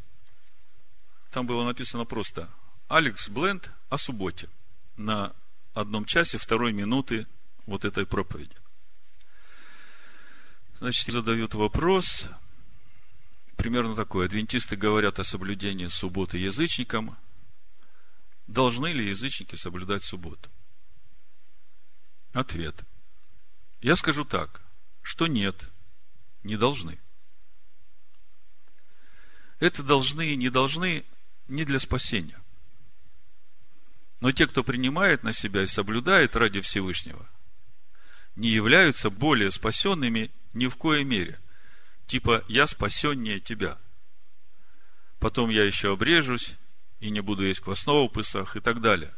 [1.31, 2.49] Там было написано просто
[2.89, 4.49] «Алекс Бленд о субботе»
[4.97, 5.33] на
[5.75, 7.27] одном часе второй минуты
[7.67, 8.55] вот этой проповеди.
[10.79, 12.27] Значит, задают вопрос,
[13.57, 14.27] примерно такой.
[14.27, 17.17] Адвентисты говорят о соблюдении субботы язычникам.
[18.47, 20.51] Должны ли язычники соблюдать субботу?
[22.33, 22.85] Ответ.
[23.81, 24.63] Я скажу так,
[25.03, 25.71] что нет,
[26.43, 26.99] не должны.
[29.59, 31.05] Это должны и не должны
[31.49, 32.41] не для спасения.
[34.21, 37.29] Но те, кто принимает на себя и соблюдает ради Всевышнего,
[38.37, 41.39] не являются более спасенными ни в коей мере.
[42.07, 43.79] Типа, я спасеннее тебя.
[45.19, 46.55] Потом я еще обрежусь
[47.01, 49.13] и не буду есть квасного в пысах и так далее.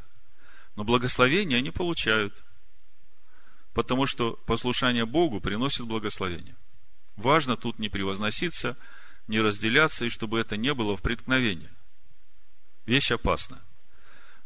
[0.75, 2.43] Но благословения они получают.
[3.75, 6.57] Потому что послушание Богу приносит благословение.
[7.17, 8.77] Важно тут не превозноситься,
[9.29, 11.71] не разделяться, и чтобы это не было в преткновении.
[12.87, 13.63] Вещь опасна.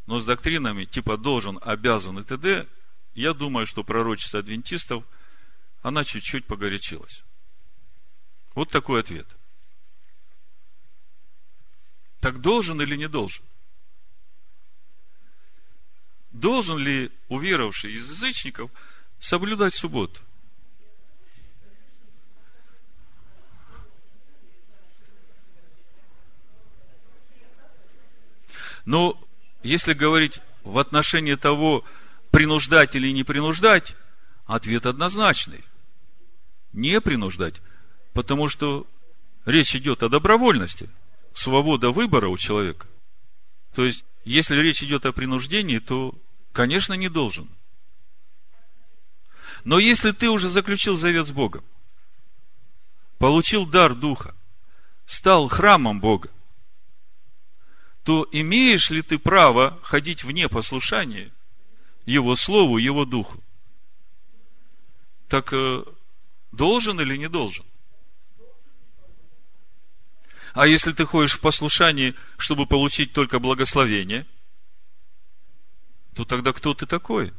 [0.07, 2.67] Но с доктринами типа должен, обязан и т.д.
[3.13, 5.05] я думаю, что пророчество адвентистов–
[5.81, 7.23] она чуть-чуть погорячилась.
[8.55, 9.27] Вот такой ответ.
[12.19, 13.45] Так должен или не должен?
[16.31, 18.71] Должен ли уверовавший из язычников
[19.19, 20.21] соблюдать субботу?
[28.85, 29.21] Но
[29.61, 31.83] если говорить в отношении того,
[32.31, 33.95] принуждать или не принуждать,
[34.45, 35.63] ответ однозначный
[36.73, 37.61] не принуждать,
[38.13, 38.87] потому что
[39.45, 40.89] речь идет о добровольности,
[41.33, 42.87] свобода выбора у человека.
[43.73, 46.13] То есть, если речь идет о принуждении, то,
[46.51, 47.49] конечно, не должен.
[49.63, 51.63] Но если ты уже заключил завет с Богом,
[53.17, 54.35] получил дар Духа,
[55.05, 56.29] стал храмом Бога,
[58.03, 61.31] то имеешь ли ты право ходить вне послушания
[62.05, 63.43] Его Слову, Его Духу?
[65.27, 65.83] Так э,
[66.51, 67.65] Должен или не должен?
[70.53, 74.25] А если ты ходишь в послушании, чтобы получить только благословение,
[76.15, 77.33] то тогда кто ты такой?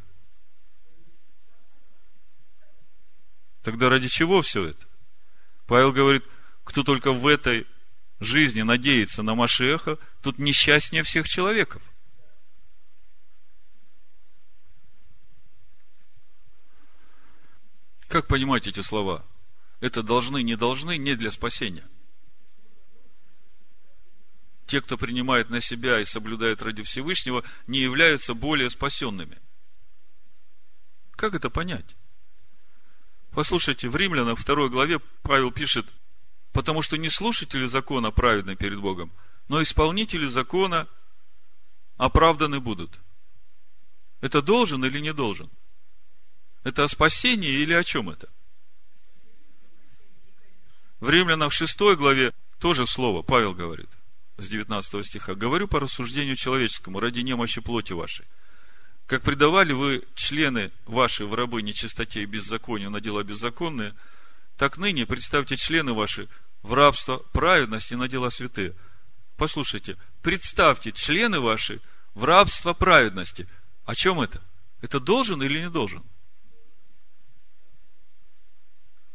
[3.63, 4.87] Тогда ради чего все это?
[5.67, 6.25] Павел говорит,
[6.65, 7.67] кто только в этой
[8.19, 11.83] жизни надеется на Машеха, тут несчастнее всех человеков.
[18.09, 19.25] Как понимать эти слова?
[19.81, 21.89] Это должны, не должны, не для спасения.
[24.67, 29.39] Те, кто принимает на себя и соблюдает ради Всевышнего, не являются более спасенными.
[31.13, 31.97] Как это понять?
[33.33, 35.87] Послушайте, в Римлянах второй главе Павел пишет,
[36.53, 39.13] потому что не слушатели закона праведны перед Богом,
[39.49, 40.89] но исполнители закона
[41.97, 42.99] оправданы будут.
[44.21, 45.49] Это должен или не должен?
[46.65, 48.29] Это о спасении или о чем это?
[50.99, 53.89] В Римлянах 6 главе тоже слово, Павел говорит,
[54.37, 55.35] с 19 стиха.
[55.35, 58.27] «Говорю по рассуждению человеческому, ради немощи плоти вашей.
[59.11, 63.93] Как предавали вы члены ваши в рабы нечистоте и беззаконию на дела беззаконные,
[64.57, 66.29] так ныне представьте члены ваши
[66.63, 68.73] в рабство праведности на дела святые.
[69.37, 71.81] послушайте, представьте члены ваши
[72.15, 73.49] в рабство праведности.
[73.85, 74.41] О чем это?
[74.81, 76.05] Это должен или не должен?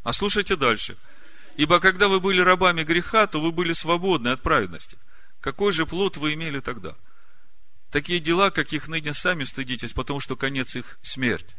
[0.02, 0.98] А слушайте дальше.
[1.56, 4.98] Ибо когда вы были рабами греха, то вы были свободны от праведности.
[5.40, 6.94] Какой же плод вы имели тогда?
[7.96, 11.56] Такие дела, каких ныне сами стыдитесь, потому что конец их смерть.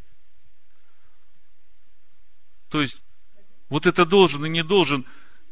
[2.70, 3.02] То есть,
[3.70, 5.04] вот это должен и не должен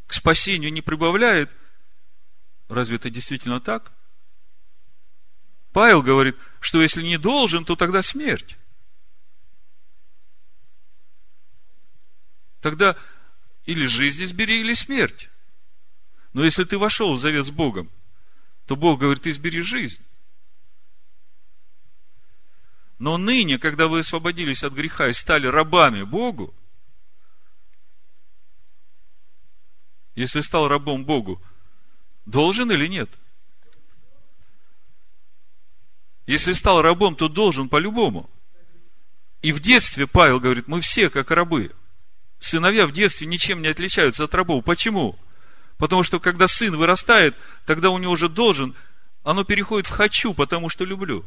[0.05, 1.49] к спасению не прибавляет.
[2.69, 3.93] Разве это действительно так?
[5.73, 8.55] Павел говорит, что если не должен, то тогда смерть.
[12.61, 12.95] Тогда
[13.65, 15.31] или жизнь избери, или смерть.
[16.33, 17.89] Но если ты вошел в завет с Богом,
[18.67, 20.05] то Бог говорит, избери жизнь.
[23.05, 26.55] Но ныне, когда вы освободились от греха и стали рабами Богу,
[30.15, 31.39] если стал рабом Богу,
[32.25, 33.11] должен или нет?
[36.25, 38.27] Если стал рабом, то должен по-любому.
[39.43, 41.71] И в детстве Павел говорит, мы все как рабы.
[42.39, 44.65] Сыновья в детстве ничем не отличаются от рабов.
[44.65, 45.15] Почему?
[45.77, 47.35] Потому что когда сын вырастает,
[47.67, 48.73] тогда у него уже должен,
[49.23, 51.23] оно переходит в хочу, потому что люблю.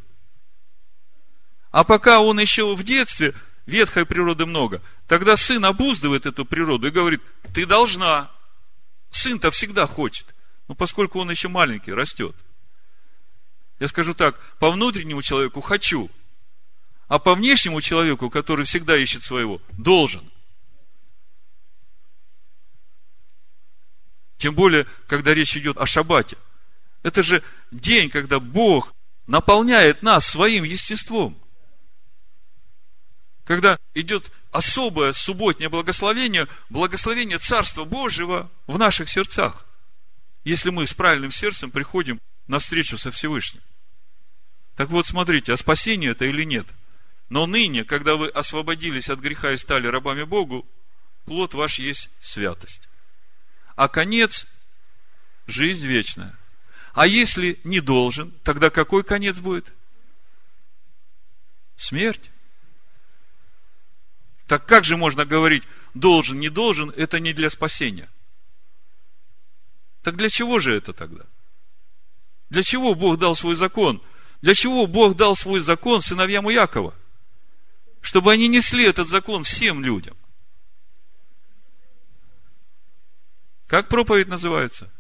[1.71, 3.35] А пока он еще в детстве,
[3.67, 7.21] ветхой природы много, тогда сын обуздывает эту природу и говорит,
[7.55, 8.31] ты должна.
[9.11, 10.27] Сын-то всегда хочет.
[10.69, 12.35] Но поскольку он еще маленький, растет.
[13.79, 16.11] Я скажу так, по внутреннему человеку хочу,
[17.07, 20.29] а по внешнему человеку, который всегда ищет своего, должен.
[24.37, 26.37] Тем более, когда речь идет о шаббате.
[27.03, 28.95] Это же день, когда Бог
[29.27, 31.37] наполняет нас своим естеством–
[33.49, 39.65] когда идет особое субботнее благословение, благословение Царства Божьего в наших сердцах,
[40.45, 43.63] если мы с правильным сердцем приходим на встречу со Всевышним.
[44.77, 46.67] Так вот, смотрите, а спасение это или нет?
[47.31, 50.69] Но ныне, когда вы освободились от греха и стали рабами Богу,
[51.25, 52.87] плод ваш есть святость.
[53.77, 54.47] А конец–
[55.47, 56.39] жизнь вечная.
[56.93, 59.73] А если не должен, тогда какой конец будет?
[61.79, 62.31] Смерть.
[64.49, 68.09] Так как же можно говорить, должен, не должен, это не для спасения?
[70.03, 71.27] Так для чего же это тогда?
[72.49, 74.03] Для чего Бог дал свой закон?
[74.41, 76.95] Для чего Бог дал свой закон сыновьям Иакова?
[78.01, 80.17] Чтобы они несли этот закон всем людям.
[83.67, 84.91] Как проповедь называется?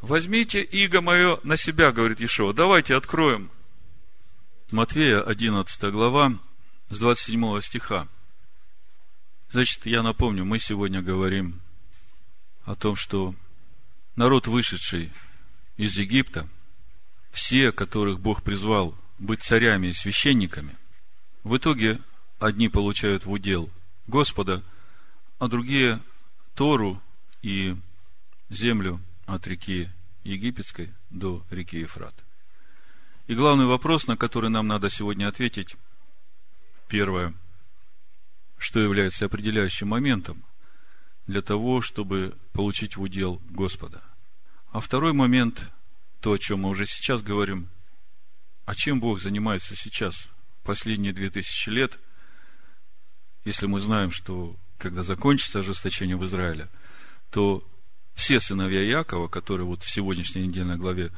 [0.00, 2.52] Возьмите иго мое на себя, говорит Ешова.
[2.52, 3.52] Давайте откроем
[4.70, 6.34] Матвея, 11 глава,
[6.90, 8.06] с 27 стиха.
[9.50, 11.62] Значит, я напомню, мы сегодня говорим
[12.64, 13.34] о том, что
[14.14, 15.10] народ, вышедший
[15.78, 16.46] из Египта,
[17.30, 20.76] все, которых Бог призвал быть царями и священниками,
[21.44, 21.98] в итоге
[22.38, 23.70] одни получают в удел
[24.06, 24.62] Господа,
[25.38, 25.98] а другие
[26.54, 27.02] Тору
[27.40, 27.74] и
[28.50, 29.88] землю от реки
[30.24, 32.14] Египетской до реки Ефрат.
[33.28, 35.76] И главный вопрос, на который нам надо сегодня ответить,
[36.88, 37.34] первое,
[38.56, 40.42] что является определяющим моментом
[41.26, 44.02] для того, чтобы получить в удел Господа.
[44.72, 45.70] А второй момент,
[46.20, 47.68] то, о чем мы уже сейчас говорим,
[48.64, 50.28] а чем Бог занимается сейчас,
[50.62, 51.98] последние две тысячи лет,
[53.44, 56.70] если мы знаем, что когда закончится ожесточение в Израиле,
[57.30, 57.62] то
[58.14, 61.12] все сыновья Якова, которые вот в сегодняшней недельной главе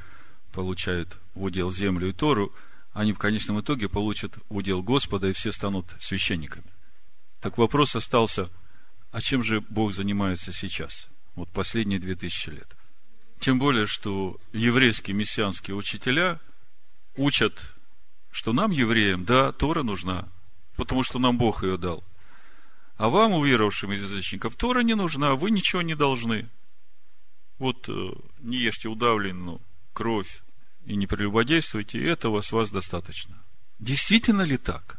[0.50, 2.52] получают удел землю и Тору,
[2.92, 6.66] они в конечном итоге получат удел Господа, и все станут священниками.
[7.40, 8.50] Так вопрос остался,
[9.12, 11.08] а чем же Бог занимается сейчас?
[11.34, 12.76] Вот последние две тысячи лет.
[13.38, 16.38] Тем более, что еврейские мессианские учителя
[17.16, 17.58] учат,
[18.30, 20.28] что нам, евреям, да, Тора нужна,
[20.76, 22.04] потому что нам Бог ее дал.
[22.96, 26.48] А вам, уверовавшим из язычников, Тора не нужна, вы ничего не должны.
[27.58, 28.10] Вот э,
[28.40, 29.60] не ешьте удавленную
[29.94, 30.42] кровь
[30.86, 33.36] и не прелюбодействуйте, и этого с вас достаточно.
[33.78, 34.98] Действительно ли так?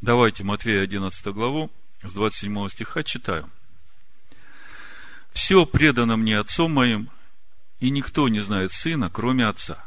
[0.00, 1.70] Давайте Матвея 11 главу
[2.02, 3.50] с 27 стиха читаем.
[5.32, 7.10] «Все предано мне Отцом моим,
[7.78, 9.84] и никто не знает Сына, кроме Отца.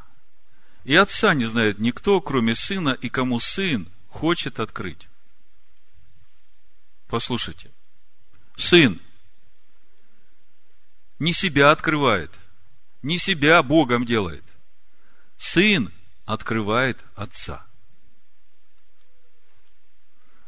[0.83, 5.07] И Отца не знает никто, кроме Сына, и кому Сын хочет открыть».
[7.07, 7.71] Послушайте,
[8.55, 8.99] Сын
[11.19, 12.31] не себя открывает,
[13.03, 14.43] не себя Богом делает.
[15.37, 15.91] Сын
[16.25, 17.65] открывает Отца.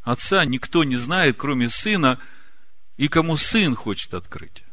[0.02, 2.20] Отца никто не знает, кроме Сына,
[2.96, 4.64] и кому сын хочет открыть.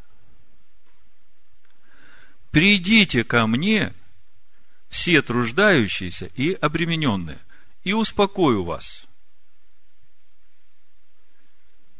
[2.50, 3.94] Придите ко мне,
[4.88, 7.38] все труждающиеся и обремененные,
[7.82, 9.06] и успокою вас.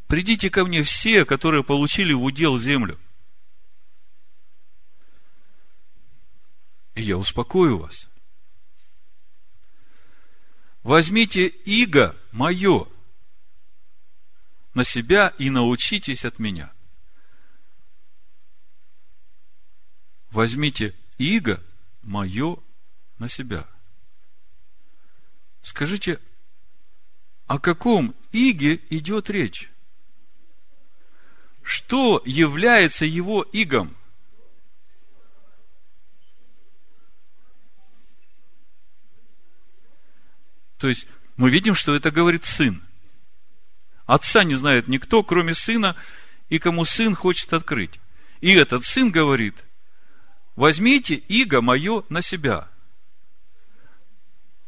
[0.07, 2.99] Придите ко мне все, которые получили в удел землю.
[6.95, 8.09] И я успокою вас.
[10.83, 12.87] Возьмите иго мое
[14.73, 16.73] на себя и научитесь от меня.
[20.29, 21.63] Возьмите иго
[22.01, 22.57] мое
[23.17, 23.67] на себя.
[25.61, 26.19] Скажите,
[27.47, 29.71] о каком иге идет речь?
[31.61, 33.95] Что является его игом?
[40.83, 41.07] То есть,
[41.37, 42.83] мы видим, что это говорит сын.
[44.05, 45.95] Отца не знает никто, кроме сына,
[46.49, 48.01] и кому сын хочет открыть.
[48.41, 49.55] И этот сын говорит,
[50.57, 52.67] возьмите иго мое на себя.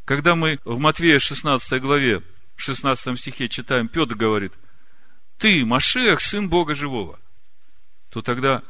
[0.05, 2.23] Когда мы в Матвея 16 главе,
[2.55, 4.53] 16 стихе читаем, Петр говорит,
[5.37, 7.19] ты, Машех, сын Бога живого,
[8.09, 8.63] то тогда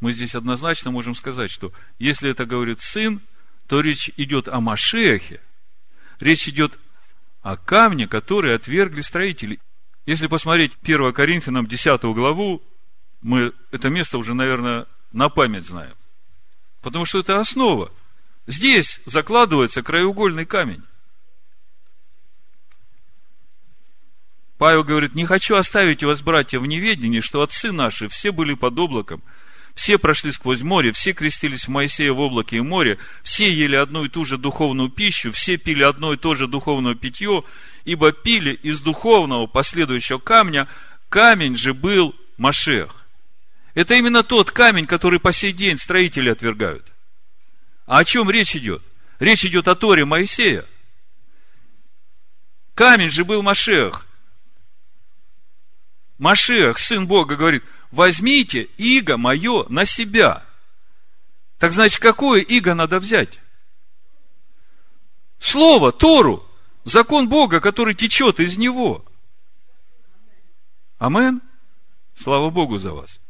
[0.00, 3.20] мы здесь однозначно можем сказать, что если это говорит сын,
[3.68, 5.40] то речь идет о Машехе,
[6.22, 6.78] речь идет
[7.42, 9.60] о камне, который отвергли строители.
[10.06, 12.62] Если посмотреть 1 Коринфянам 10 главу,
[13.20, 15.94] мы это место уже, наверное, на память знаем.
[16.80, 17.92] Потому что это основа.
[18.46, 20.82] Здесь закладывается краеугольный камень.
[24.58, 28.78] Павел говорит, не хочу оставить вас, братья, в неведении, что отцы наши все были под
[28.78, 29.22] облаком,
[29.74, 34.04] все прошли сквозь море, все крестились в Моисея в облаке и море, все ели одну
[34.04, 37.44] и ту же духовную пищу, все пили одно и то же духовное питье,
[37.84, 40.68] ибо пили из духовного последующего камня,
[41.08, 42.96] камень же был Машех.
[43.74, 46.92] Это именно тот камень, который по сей день строители отвергают.
[47.86, 48.82] А о чем речь идет?
[49.18, 50.64] Речь идет о Торе Моисея.
[52.74, 54.06] Камень же был Машех.
[56.18, 60.44] Машех, сын Бога, говорит, возьмите иго мое на себя.
[61.58, 63.38] Так значит, какое иго надо взять?
[65.38, 66.44] Слово, Тору,
[66.84, 69.04] закон Бога, который течет из него.
[70.98, 71.40] Амен.
[72.16, 73.20] Слава Богу за вас.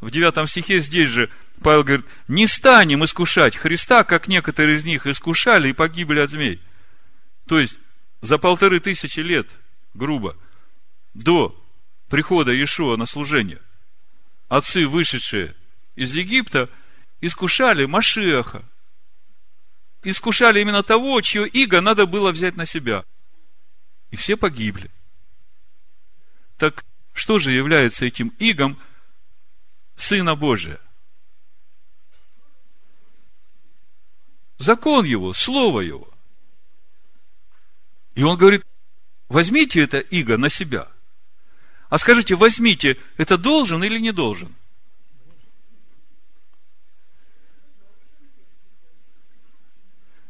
[0.00, 1.30] В девятом стихе здесь же
[1.62, 6.60] Павел говорит, не станем искушать Христа, как некоторые из них искушали и погибли от змей.
[7.46, 7.78] То есть,
[8.20, 9.48] за полторы тысячи лет,
[9.94, 10.36] грубо,
[11.14, 11.56] до
[12.08, 13.60] прихода Иешуа на служение,
[14.52, 15.56] отцы, вышедшие
[15.94, 16.68] из Египта,
[17.22, 18.62] искушали Машеха.
[20.02, 23.02] Искушали именно того, чье иго надо было взять на себя.
[24.10, 24.90] И все погибли.
[26.58, 26.84] Так
[27.14, 28.78] что же является этим игом
[29.96, 30.78] Сына Божия?
[34.58, 36.12] Закон его, слово его.
[38.14, 38.66] И он говорит,
[39.30, 40.91] возьмите это иго на себя–
[41.92, 44.56] а скажите, возьмите, это должен или не должен?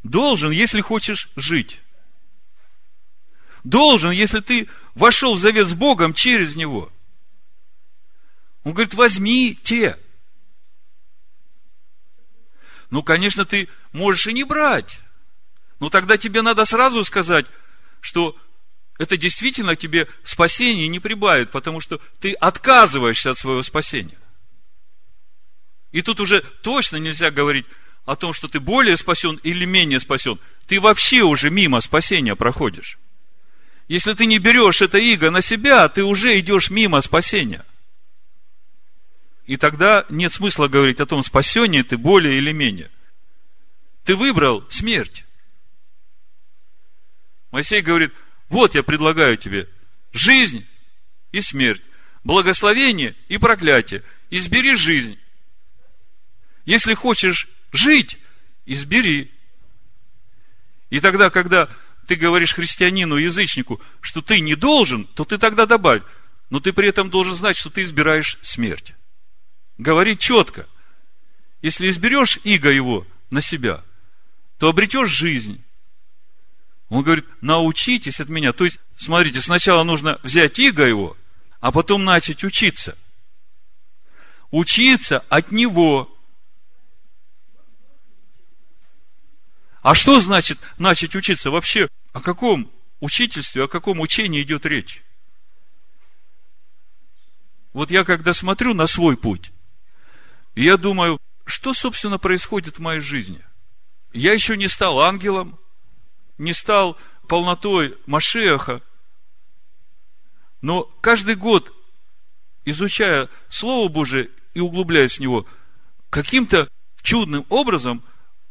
[0.02, 1.80] Должен, если хочешь жить.
[3.62, 6.92] Должен, если ты вошел в завет с Богом через него.
[8.64, 9.96] Он говорит, возьмите.
[12.90, 14.98] Ну, конечно, ты можешь и не брать.
[15.78, 17.46] Но тогда тебе надо сразу сказать,
[18.00, 18.36] что
[19.02, 24.16] это действительно тебе спасение не прибавит, потому что ты отказываешься от своего спасения.
[25.90, 27.66] И тут уже точно нельзя говорить
[28.04, 30.38] о том, что ты более спасен или менее спасен.
[30.68, 32.96] Ты вообще уже мимо спасения проходишь.
[33.88, 37.64] Если ты не берешь это иго на себя, ты уже идешь мимо спасения.
[39.46, 42.88] И тогда нет смысла говорить о том, спасении ты более или менее.
[44.04, 45.24] Ты выбрал смерть.
[47.50, 48.12] Моисей говорит,
[48.52, 49.66] вот я предлагаю тебе
[50.12, 50.66] жизнь
[51.32, 51.80] и смерть,
[52.22, 54.02] благословение и проклятие.
[54.28, 55.18] Избери жизнь.
[56.66, 58.18] Если хочешь жить,
[58.66, 59.32] избери.
[60.90, 61.70] И тогда, когда
[62.06, 66.02] ты говоришь христианину, язычнику, что ты не должен, то ты тогда добавь,
[66.50, 68.92] но ты при этом должен знать, что ты избираешь смерть.
[69.78, 70.68] Говори четко.
[71.62, 73.82] Если изберешь иго его на себя,
[74.58, 75.64] то обретешь жизнь.
[76.92, 78.52] Он говорит, научитесь от меня.
[78.52, 81.16] То есть, смотрите, сначала нужно взять иго его,
[81.58, 82.98] а потом начать учиться.
[84.50, 86.14] Учиться от него.
[89.80, 91.50] А что значит начать учиться?
[91.50, 92.70] Вообще, о каком
[93.00, 95.02] учительстве, о каком учении идет речь?
[97.72, 99.50] Вот я когда смотрю на свой путь,
[100.54, 103.42] я думаю, что, собственно, происходит в моей жизни?
[104.12, 105.58] Я еще не стал ангелом,
[106.42, 108.82] не стал полнотой Машеха,
[110.60, 111.72] но каждый год,
[112.64, 115.46] изучая Слово Божие и углубляясь в него,
[116.10, 116.68] каким-то
[117.00, 118.02] чудным образом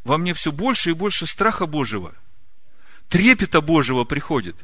[0.04, 2.16] во мне все больше и больше страха Божьего,
[3.10, 4.56] трепета Божьего приходит.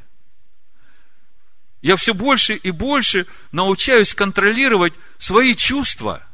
[1.80, 6.26] Я все больше и больше научаюсь контролировать свои чувства.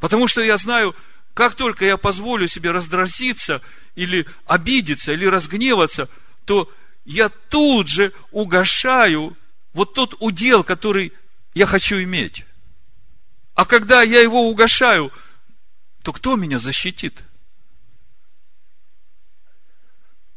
[0.00, 0.96] Потому что я знаю,
[1.36, 3.60] как только я позволю себе раздразиться
[3.94, 6.08] или обидеться, или разгневаться,
[6.46, 6.72] то
[7.04, 9.36] я тут же угошаю
[9.74, 11.12] вот тот удел, который
[11.52, 12.46] я хочу иметь.
[13.54, 15.12] А когда я его угошаю,
[16.02, 17.22] то кто меня защитит?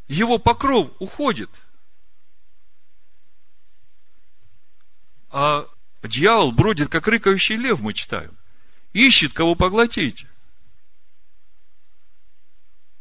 [0.09, 1.49] Его покров уходит.
[5.29, 5.65] А
[6.03, 8.37] дьявол бродит, как рыкающий лев, мы читаем.
[8.91, 10.25] Ищет, кого поглотить.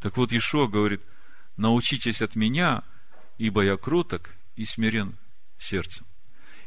[0.01, 1.03] Так вот, Ишуа говорит,
[1.57, 2.82] научитесь от меня,
[3.36, 5.16] ибо я кроток и смирен
[5.59, 6.07] сердцем.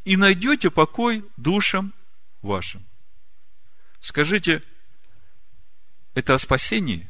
[0.03, 1.93] И найдете покой душам
[2.41, 2.85] вашим.
[4.01, 4.63] Скажите,
[6.13, 7.09] это о спасении?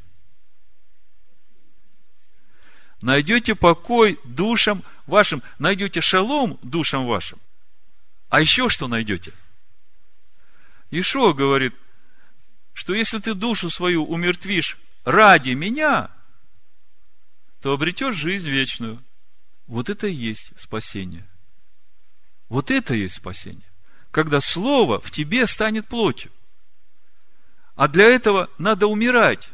[3.02, 7.40] Найдете покой душам вашим, найдете шалом душам вашим.
[8.30, 9.34] А еще что найдете?
[10.92, 11.74] Ишуа говорит,
[12.74, 16.10] что если ты душу свою умертвишь ради меня,
[17.62, 19.04] то обретешь жизнь вечную.
[19.68, 21.28] Вот это и есть спасение.
[22.50, 23.70] Вот это и есть спасение.
[24.12, 26.32] Когда Слово в тебе станет плотью.
[27.76, 29.50] А для этого надо умирать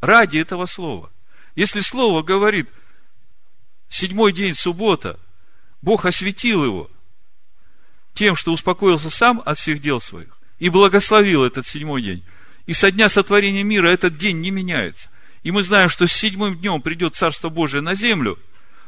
[0.00, 1.10] ради этого слова.
[1.54, 2.68] Если слово говорит,
[3.88, 5.18] седьмой день суббота,
[5.80, 6.90] Бог осветил его
[8.14, 12.24] тем, что успокоился сам от всех дел своих и благословил этот седьмой день.
[12.66, 15.08] И со дня сотворения мира этот день не меняется.
[15.42, 18.38] И мы знаем, что с седьмым днем придет Царство Божие на землю,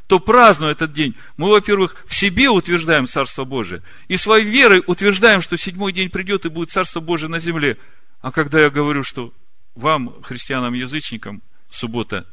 [0.07, 5.41] то празднуя этот день, мы, во-первых, в себе утверждаем Царство Божие, и своей верой утверждаем,
[5.41, 7.79] что седьмой день придет и будет Царство Божие на земле–
[8.25, 9.35] а когда я говорю, что
[9.75, 12.27] вам, христианам-язычникам, суббота,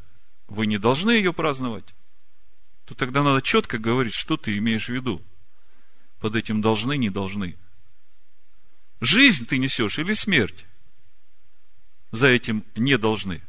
[0.47, 1.93] вы не должны ее праздновать,
[2.85, 5.21] то тогда надо четко говорить, что ты имеешь в виду.
[6.21, 7.57] Под этим должны, не должны.
[9.01, 10.65] Жизнь ты несешь или смерть?
[12.11, 13.41] За этим не должны.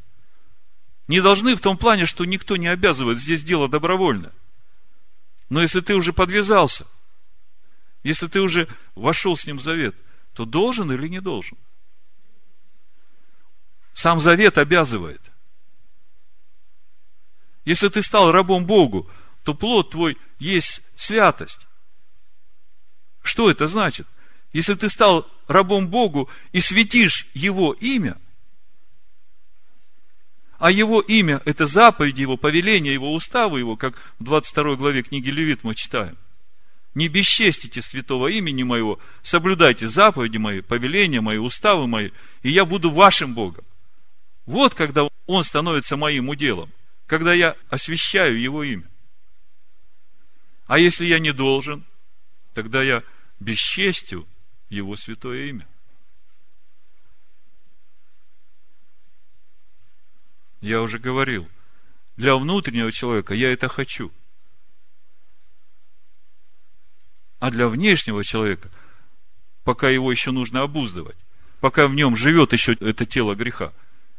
[1.08, 4.32] Не должны в том плане, что никто не обязывает, здесь дело добровольно.
[5.50, 6.86] Но если ты уже подвязался,
[8.02, 9.94] если ты уже вошел с ним в завет,
[10.32, 11.58] то должен или не должен–
[13.94, 15.20] сам завет обязывает.
[17.64, 19.08] Если ты стал рабом Богу,
[19.44, 21.60] то плод твой есть святость.
[23.22, 24.06] Что это значит?
[24.52, 28.18] Если ты стал рабом Богу и светишь Его имя,
[30.62, 35.28] а Его имя– это заповеди Его, повеления Его, уставы Его, как в 22 главе книги
[35.28, 36.16] Левит мы читаем.
[36.94, 42.10] Не бесчестите святого имени моего, соблюдайте заповеди мои, повеления мои, уставы мои,
[42.44, 43.64] и я буду вашим Богом.
[44.46, 46.70] Вот когда он становится моим уделом,
[47.08, 48.88] когда я освящаю его имя.
[50.68, 51.82] А если я не должен,
[52.54, 53.02] тогда я
[53.40, 54.28] бесчестью
[54.70, 55.66] его святое имя.
[60.62, 61.48] Я уже говорил,
[62.16, 64.12] для внутреннего человека я это хочу.
[67.40, 68.70] А для внешнего человека,
[69.64, 71.16] пока его еще нужно обуздывать,
[71.60, 73.72] пока в нем живет еще это тело греха,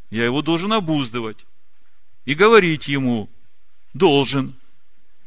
[0.10, 1.46] я его должен обуздывать
[2.26, 3.30] и говорить ему,
[3.94, 4.54] должен,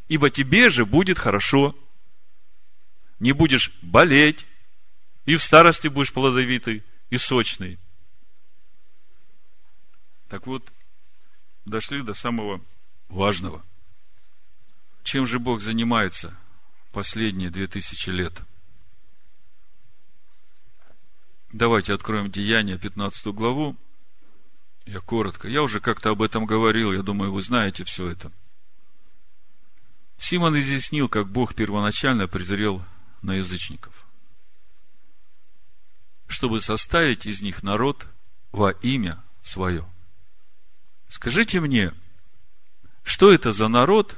[0.09, 1.75] ибо тебе же будет хорошо.
[3.21, 4.45] Не будешь болеть,
[5.25, 7.79] и в старости будешь плодовитый и сочный.
[10.29, 10.71] Так вот,
[11.67, 12.61] дошли до самого
[13.09, 13.63] важного.
[15.03, 16.35] Чем же Бог занимается
[16.93, 18.41] последние две тысячи лет?
[21.53, 23.77] Давайте откроем Деяние, 15 главу,
[24.85, 25.49] я коротко.
[25.49, 26.93] Я уже как-то об этом говорил.
[26.93, 28.33] Я думаю, вы знаете все это.
[30.19, 32.83] Симон изъяснил, как Бог первоначально презрел
[33.23, 33.93] на язычников,
[36.27, 38.07] чтобы составить из них народ
[38.53, 39.85] во имя свое.
[41.09, 41.93] Скажите мне,
[43.03, 44.17] что это за народ,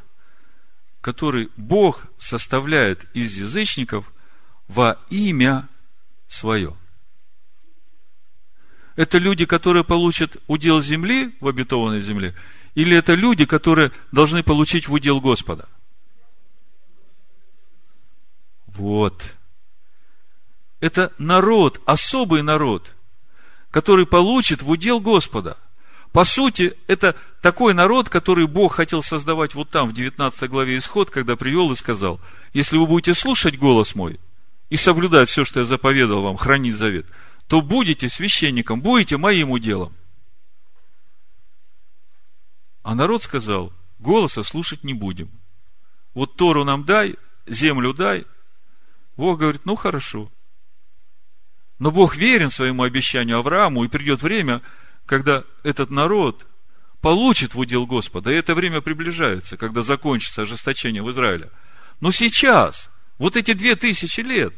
[1.00, 4.12] который Бог составляет из язычников
[4.66, 5.68] во имя
[6.26, 6.76] свое?
[8.98, 12.34] это люди, которые получат удел земли в обетованной земле,
[12.74, 15.68] или это люди, которые должны получить в удел Господа?
[18.66, 19.22] Вот.
[20.80, 22.92] это народ, особый народ,
[23.70, 25.56] который получит в удел Господа.
[26.18, 31.12] По сути, это такой народ, который Бог хотел создавать вот там, в 19 главе Исход,
[31.12, 32.20] когда привел и сказал,
[32.52, 34.18] если вы будете слушать голос мой
[34.68, 37.06] и соблюдать все, что я заповедал вам, хранить завет,
[37.46, 39.94] то будете священником, будете моим уделом.
[42.82, 45.30] А народ сказал, голоса слушать не будем.
[46.14, 47.14] Вот Тору нам дай,
[47.46, 48.26] землю дай.
[49.16, 50.32] Бог говорит, ну хорошо.
[51.78, 54.62] Но Бог верен своему обещанию Аврааму, и придет время,
[55.08, 56.46] когда этот народ
[57.00, 58.30] получит в удел Господа.
[58.30, 61.50] И это время приближается, когда закончится ожесточение в Израиле.
[62.00, 64.52] Но сейчас, вот эти две тысячи лет,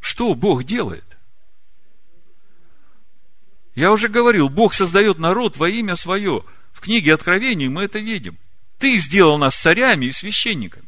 [0.00, 1.04] что Бог делает?
[3.74, 6.44] Я уже говорил, Бог создает народ во имя свое.
[6.72, 8.38] В книге Откровений мы это видим.
[8.78, 10.86] Ты сделал нас царями и священниками.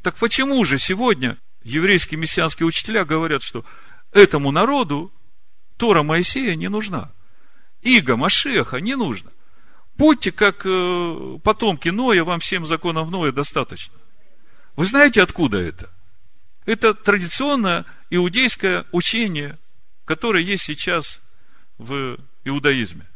[0.00, 3.64] Так почему же сегодня еврейские мессианские учителя говорят, что
[4.12, 5.12] этому народу
[5.76, 7.12] Тора Моисея не нужна.
[7.82, 9.30] Иго Машеха не нужно.
[9.96, 13.94] Будьте как э, потомки Ноя, вам всем законов Ноя достаточно.
[14.76, 15.90] Вы знаете, откуда это?
[16.64, 19.58] Это традиционное иудейское учение,
[20.04, 21.20] которое есть сейчас
[21.78, 23.06] в иудаизме.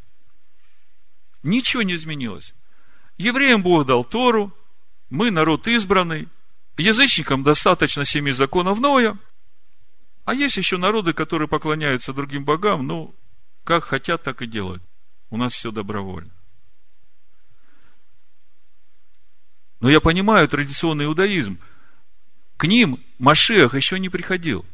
[1.42, 2.54] Ничего не изменилось.
[3.18, 4.52] Евреям Бог дал Тору,
[5.08, 6.28] мы народ избранный,
[6.76, 9.16] язычникам достаточно семи законов Ноя,
[10.26, 13.14] а есть еще народы, которые поклоняются другим богам, ну,
[13.62, 14.82] как хотят, так и делают.
[15.30, 16.32] У нас все добровольно.
[19.78, 21.60] Но я понимаю традиционный иудаизм.
[22.56, 24.66] К ним Машех еще не приходил.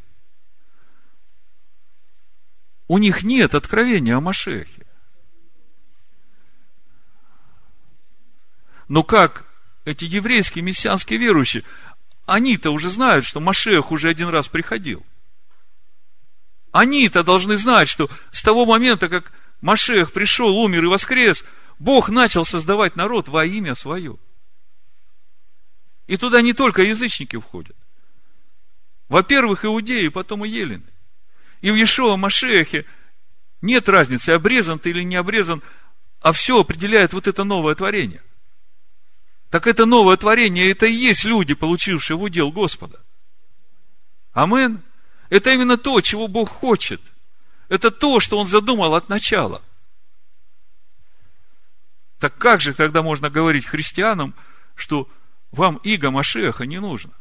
[2.88, 4.86] У них нет откровения о Машехе.
[8.88, 9.44] Но как
[9.84, 11.62] эти еврейские мессианские верующие,
[12.24, 15.04] они-то уже знают, что Машех уже один раз приходил.
[16.72, 21.44] Они-то должны знать, что с того момента, как Машех пришел, умер и воскрес,
[21.78, 24.16] Бог начал создавать народ во имя свое.
[26.06, 27.76] И туда не только язычники входят.
[29.08, 30.86] Во-первых, иудеи, потом и елены.
[31.60, 32.86] И в Иешуа Машехе
[33.60, 35.62] нет разницы, обрезан ты или не обрезан,
[36.20, 38.22] а все определяет вот это новое творение.
[39.50, 43.00] Так это новое творение, это и есть люди, получившие в удел Господа.
[44.32, 44.82] Амен.
[45.32, 47.00] Это именно то, чего Бог хочет.
[47.70, 49.62] Это то, что Он задумал от начала.
[52.18, 54.34] Так как же тогда можно говорить христианам,
[54.74, 55.08] что
[55.50, 57.12] вам иго Машеха не нужно?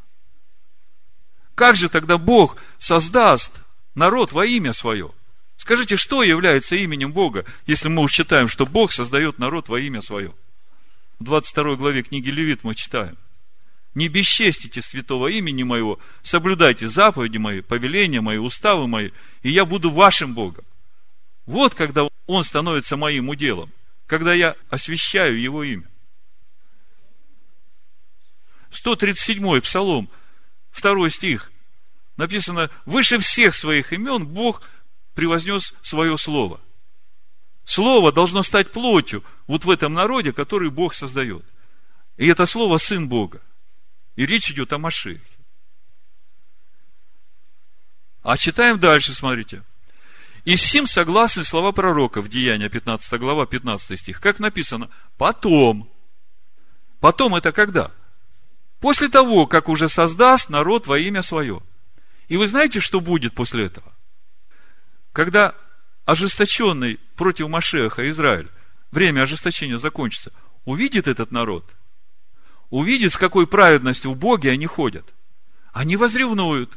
[1.55, 3.61] Как же тогда Бог создаст
[3.95, 5.11] народ во имя свое?
[5.55, 10.33] Скажите, что является именем Бога, если мы считаем, что Бог создает народ во имя свое?
[11.21, 13.15] в 22 главе книги Левит мы читаем.
[13.93, 19.11] Не бесчестите святого имени моего, соблюдайте заповеди мои, повеления мои, уставы мои,
[19.43, 20.63] и я буду вашим Богом.
[21.45, 23.71] Вот когда Он становится моим уделом,
[24.07, 25.89] когда я освящаю Его имя.
[28.71, 30.09] 137 Псалом,
[30.69, 31.51] второй стих,
[32.15, 34.63] написано, выше всех своих имен Бог
[35.15, 36.61] превознес свое слово–
[37.65, 41.45] Слово должно стать плотью вот в этом народе, который Бог создает.
[42.17, 43.41] И это слово Сын Бога.
[44.15, 45.21] И речь идет о Машехе.
[48.23, 49.63] А читаем дальше, смотрите.
[50.45, 54.19] И с сим согласны слова пророка в Деяния 15 глава, 15 стих.
[54.19, 54.89] Как написано?
[55.17, 55.89] Потом.
[56.99, 57.91] Потом это когда?
[58.79, 61.61] После того, как уже создаст народ во имя свое.
[62.27, 63.93] И вы знаете, что будет после этого?
[65.13, 65.53] Когда
[66.05, 68.49] ожесточенный против Машеха Израиль,
[68.91, 70.31] время ожесточения закончится,
[70.65, 71.69] увидит этот народ,
[72.71, 75.05] увидит, с какой праведностью в Боге они ходят.
[75.71, 76.75] Они возревнуют.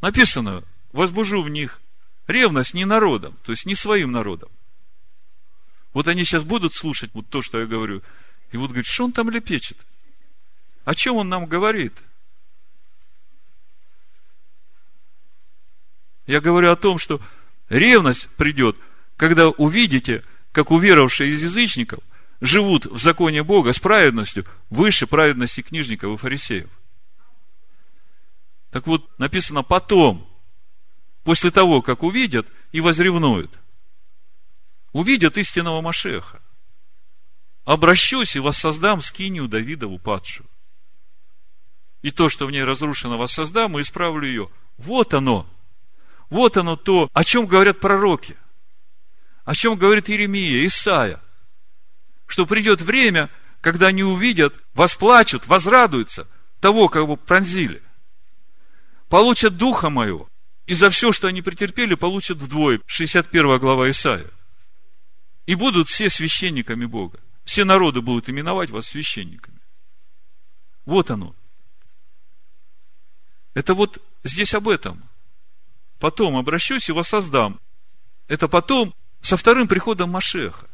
[0.00, 1.80] Написано, возбужу в них
[2.26, 4.48] ревность не народом, то есть не своим народом.
[5.92, 8.02] Вот они сейчас будут слушать вот то, что я говорю,
[8.50, 9.78] и будут говорить, что он там лепечет?
[10.84, 11.94] О чем он нам говорит?
[16.26, 17.20] Я говорю о том, что
[17.68, 18.76] Ревность придет,
[19.16, 22.00] когда увидите, как уверовавшие из язычников
[22.40, 26.70] живут в законе Бога с праведностью выше праведности книжников и фарисеев.
[28.70, 30.28] Так вот, написано потом,
[31.22, 33.50] после того, как увидят и возревнуют,
[34.92, 36.40] увидят истинного Машеха.
[37.64, 40.48] Обращусь и воссоздам скинию Давидову падшую.
[42.02, 44.50] И то, что в ней разрушено, воссоздам и исправлю ее.
[44.76, 45.46] Вот оно,
[46.28, 48.36] вот оно то, о чем говорят пророки,
[49.44, 51.20] о чем говорит Иеремия, Исаия,
[52.26, 56.28] что придет время, когда они увидят, восплачут, возрадуются
[56.60, 57.82] того, кого пронзили.
[59.08, 60.28] получат духа моего.
[60.66, 62.80] И за все, что они претерпели, получат вдвое.
[62.86, 64.30] 61 глава Исаия.
[65.46, 67.20] И будут все священниками Бога.
[67.44, 69.60] Все народы будут именовать вас священниками.
[70.86, 71.34] Вот оно.
[73.52, 75.02] Это вот здесь об этом.
[75.98, 77.60] Потом обращусь и воссоздам.
[78.26, 80.66] Это потом со вторым приходом Машеха.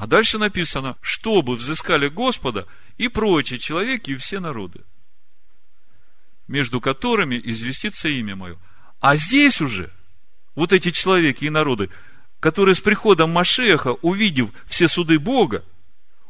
[0.00, 4.80] А дальше написано, чтобы взыскали Господа и прочие человеки и все народы,
[6.48, 8.56] между которыми известится имя мое.
[9.00, 9.90] А здесь уже
[10.54, 11.90] вот эти человеки и народы,
[12.40, 15.66] которые с приходом Машеха, увидев все суды Бога,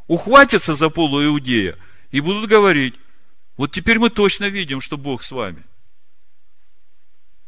[0.09, 1.79] ухватятся за полу Иудея
[2.11, 2.97] и будут говорить,
[3.57, 5.63] вот теперь мы точно видим, что Бог с вами.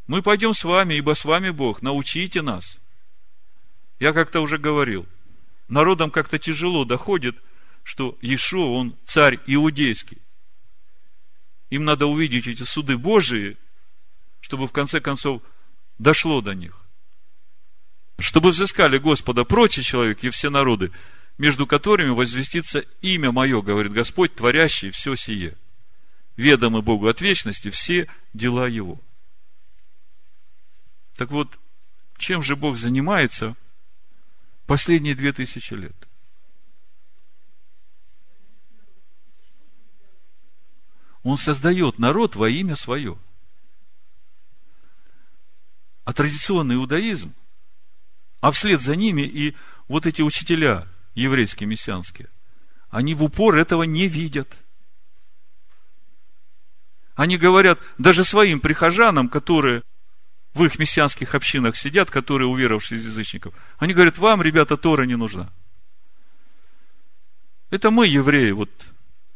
[0.06, 2.78] Мы пойдем с вами, ибо с вами Бог, научите нас.
[3.98, 5.04] Я как-то уже говорил–
[5.68, 7.36] народам как-то тяжело доходит,
[7.82, 10.18] что Иешуа, он царь иудейский.
[11.70, 13.56] Им надо увидеть эти суды Божии,
[14.40, 15.42] чтобы в конце концов
[15.98, 16.78] дошло до них.
[18.18, 20.92] Чтобы взыскали Господа прочие человек и все народы,
[21.38, 25.56] между которыми возвестится имя мое, говорит Господь, творящий все сие.
[26.36, 29.00] Ведомы Богу от вечности все дела Его.
[31.16, 31.58] Так вот,
[32.18, 33.56] чем же Бог занимается–
[34.66, 35.96] Последние две тысячи лет.
[41.22, 43.18] Он создает народ во имя свое.
[46.04, 47.32] А традиционный иудаизм,
[48.40, 49.56] а вслед за ними и
[49.86, 52.28] вот эти учителя еврейские, мессианские,
[52.90, 54.52] они в упор этого не видят.
[57.14, 59.84] Они говорят даже своим прихожанам, которые
[60.54, 63.54] в их мессианских общинах сидят, которые уверовавшие из язычников.
[63.78, 65.50] Они говорят, вам, ребята, Тора не нужна.
[67.70, 68.70] Это мы, евреи, вот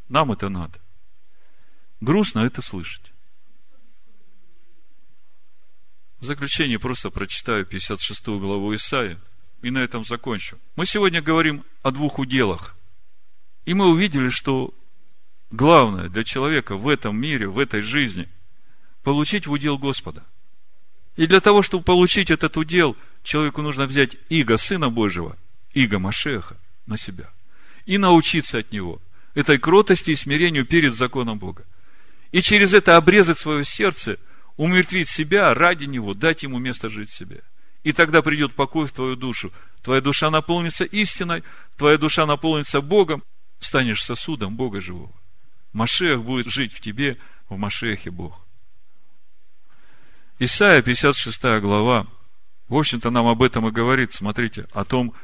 [0.09, 0.79] нам это надо.
[2.01, 3.13] Грустно это слышать.
[6.21, 9.19] В заключение просто прочитаю 56 главу Исаия
[9.63, 10.59] и на этом закончу.
[10.77, 12.77] Мы сегодня говорим о двух уделах.
[13.65, 14.75] И мы увидели, что
[15.51, 18.29] главное для человека в этом мире, в этой жизни,
[19.03, 20.23] получить в удел Господа–
[21.17, 25.37] и для того, чтобы получить этот удел, человеку нужно взять иго Сына Божьего,
[25.73, 26.57] иго Машеха
[26.87, 27.31] на себя.
[27.87, 29.01] И научиться от него
[29.35, 31.65] этой кротости и смирению перед законом Бога.
[32.33, 34.19] И через это обрезать свое сердце,
[34.57, 37.43] умертвить себя ради него, дать ему место жить в себе.
[37.85, 39.53] И тогда придет покой в твою душу.
[39.83, 41.45] Твоя душа наполнится истиной,
[41.77, 43.23] твоя душа наполнится Богом,
[43.61, 45.13] станешь сосудом Бога живого.
[45.73, 48.46] Машех будет жить в тебе, в Машехе Бог.
[50.39, 52.07] Исайя, 56 глава,
[52.69, 55.15] в общем-то, нам об этом и говорит, смотрите, о том,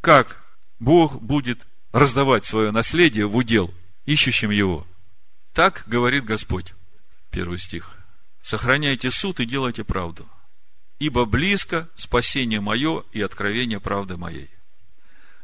[0.00, 0.42] как
[0.78, 3.74] Бог будет раздавать свое наследие в удел
[4.06, 4.86] ищущим его.
[5.52, 6.72] Так говорит Господь.
[7.30, 7.98] Первый стих.
[8.42, 10.26] Сохраняйте суд и делайте правду.
[10.98, 14.48] Ибо близко спасение мое и откровение правды моей.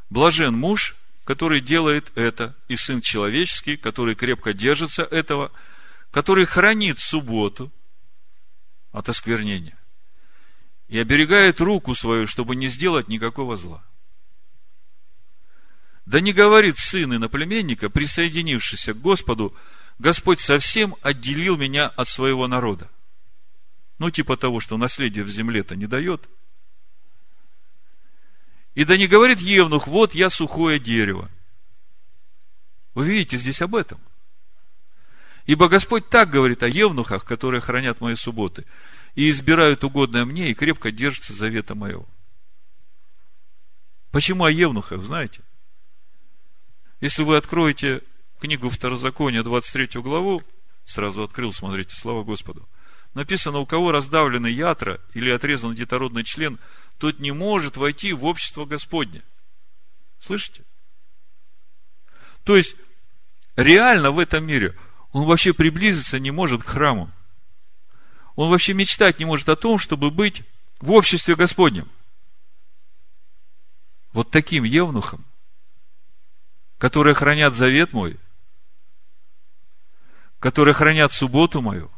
[0.08, 5.52] Блажен муж, который делает это, и сын человеческий, который крепко держится этого,
[6.10, 7.70] который хранит субботу–
[8.94, 9.76] от осквернения.
[10.86, 13.84] И оберегает руку свою, чтобы не сделать никакого зла.
[16.06, 19.54] Да не говорит сын иноплеменника, присоединившийся к Господу,
[19.98, 22.88] Господь совсем отделил меня от своего народа.
[23.98, 26.28] Ну, типа того, что наследие в земле-то не дает.
[28.74, 31.28] И да не говорит Евнух, вот я сухое дерево.
[32.94, 34.00] Вы видите здесь об этом–
[35.46, 38.64] Ибо Господь так говорит о евнухах, которые хранят мои субботы,
[39.14, 42.06] и избирают угодное мне, и крепко держатся завета моего.
[44.10, 45.40] Почему о евнухах, знаете?
[47.00, 48.02] Если вы откроете
[48.40, 50.42] книгу Второзакония, 23 главу,
[50.86, 52.66] сразу открыл, смотрите, слава Господу,
[53.12, 56.58] написано, у кого раздавлены ятра или отрезан детородный член,
[56.98, 59.22] тот не может войти в общество Господне.
[60.20, 60.64] Слышите?
[62.44, 62.76] То есть,
[63.56, 64.74] реально в этом мире–
[65.14, 67.08] он вообще приблизиться не может к храму.
[68.34, 70.42] Он вообще мечтать не может о том, чтобы быть
[70.80, 71.88] в обществе Господнем.
[74.12, 75.24] Вот таким евнухом,
[76.78, 78.18] которые хранят завет мой,
[80.40, 81.92] которые хранят субботу мою.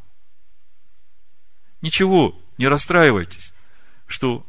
[1.80, 3.54] Ничего, не расстраивайтесь,
[4.06, 4.46] что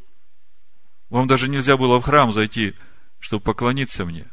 [1.10, 2.76] вам даже нельзя было в храм зайти,
[3.20, 4.28] чтобы поклониться мне.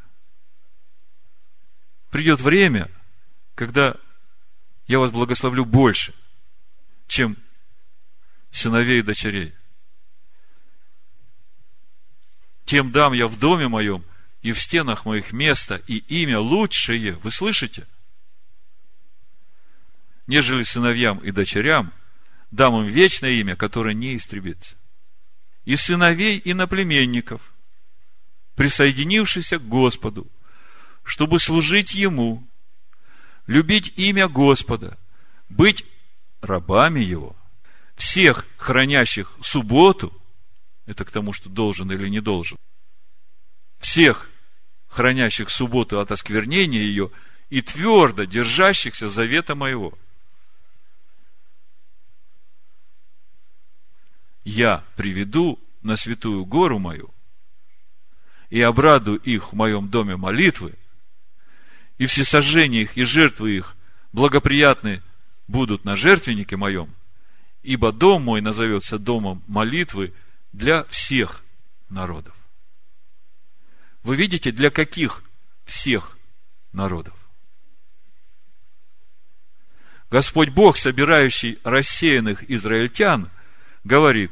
[2.11, 2.91] Придет время,
[3.55, 3.97] когда
[4.87, 6.15] я вас благословлю больше,
[7.07, 7.37] чем
[8.51, 9.55] сыновей и дочерей.
[12.65, 14.05] Тем дам я в доме моем
[14.43, 17.15] и в стенах моих место и имя лучшее.
[17.23, 17.87] Вы слышите?
[20.27, 21.93] нежели сыновьям и дочерям,
[22.51, 24.77] дам им вечное имя, которое не истребится.
[25.65, 27.53] И сыновей и наплеменников,
[28.55, 30.31] присоединившихся к Господу,
[31.03, 32.47] чтобы служить Ему,
[33.47, 34.99] любить имя Господа,
[35.49, 35.85] быть
[36.41, 37.37] рабами Его,
[37.95, 40.13] всех хранящих субботу,
[40.87, 42.59] это к тому, что должен или не должен,
[43.79, 44.31] всех
[44.89, 47.11] хранящих субботу от осквернения ее
[47.51, 49.99] и твердо держащихся завета моего.
[54.45, 57.13] Я приведу на святую гору мою
[58.51, 60.75] и обрадую их в моем доме молитвы,
[61.99, 63.77] и все сожжения их и жертвы их
[64.13, 65.03] благоприятны
[65.47, 66.95] будут на жертвеннике моем,
[67.63, 70.13] ибо дом мой назовется домом молитвы
[70.53, 71.43] для всех
[71.89, 72.35] народов.
[74.03, 75.23] Вы видите, для каких
[75.65, 76.17] всех
[76.73, 77.15] народов?
[80.11, 83.31] Господь Бог, собирающий рассеянных израильтян,
[83.83, 84.31] говорит,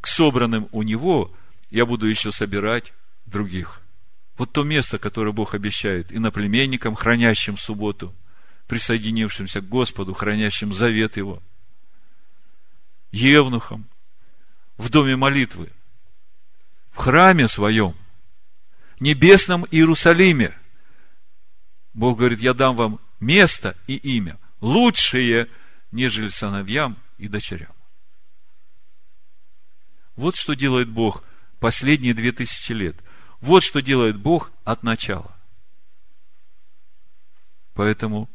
[0.00, 1.34] к собранным у Него
[1.70, 2.92] я буду еще собирать
[3.26, 3.80] других.
[4.36, 8.14] Вот то место, которое Бог обещает и наплеменникам, хранящим субботу,
[8.66, 11.42] присоединившимся к Господу, хранящим завет Его,
[13.12, 13.86] евнухам,
[14.76, 15.70] в доме молитвы,
[16.90, 17.94] в храме своем,
[18.98, 20.56] небесном Иерусалиме.
[21.92, 25.48] Бог говорит, я дам вам место и имя, лучшие,
[25.92, 27.72] нежели сыновьям и дочерям.
[30.16, 31.22] Вот что делает Бог
[31.60, 32.96] последние две тысячи лет.
[33.44, 35.36] Вот что делает Бог от начала.
[37.74, 38.30] Поэтому,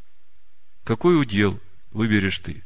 [0.84, 2.64] какой удел выберешь ты?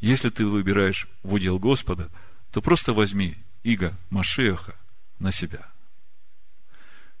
[0.00, 2.10] Если ты выбираешь в удел Господа,
[2.50, 4.74] то просто возьми Иго Машеха
[5.18, 5.70] на себя.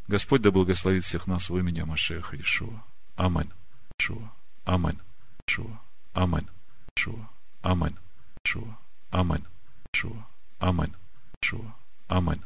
[0.08, 2.82] Господь да благословит всех нас в имени Машеха Ишуа.
[3.16, 3.52] Амин.
[3.98, 4.32] Ишуа.
[4.64, 5.02] Амин.
[5.46, 5.78] Ишуа.
[6.14, 6.48] Амин.
[6.96, 7.28] Ишуа.
[7.60, 7.98] Амин.
[8.42, 8.78] Ишуа.
[9.10, 9.46] Амин.
[9.92, 10.26] Ишуа.
[10.60, 10.96] Амин.
[11.42, 11.74] Ишуа.
[12.08, 12.42] Амин.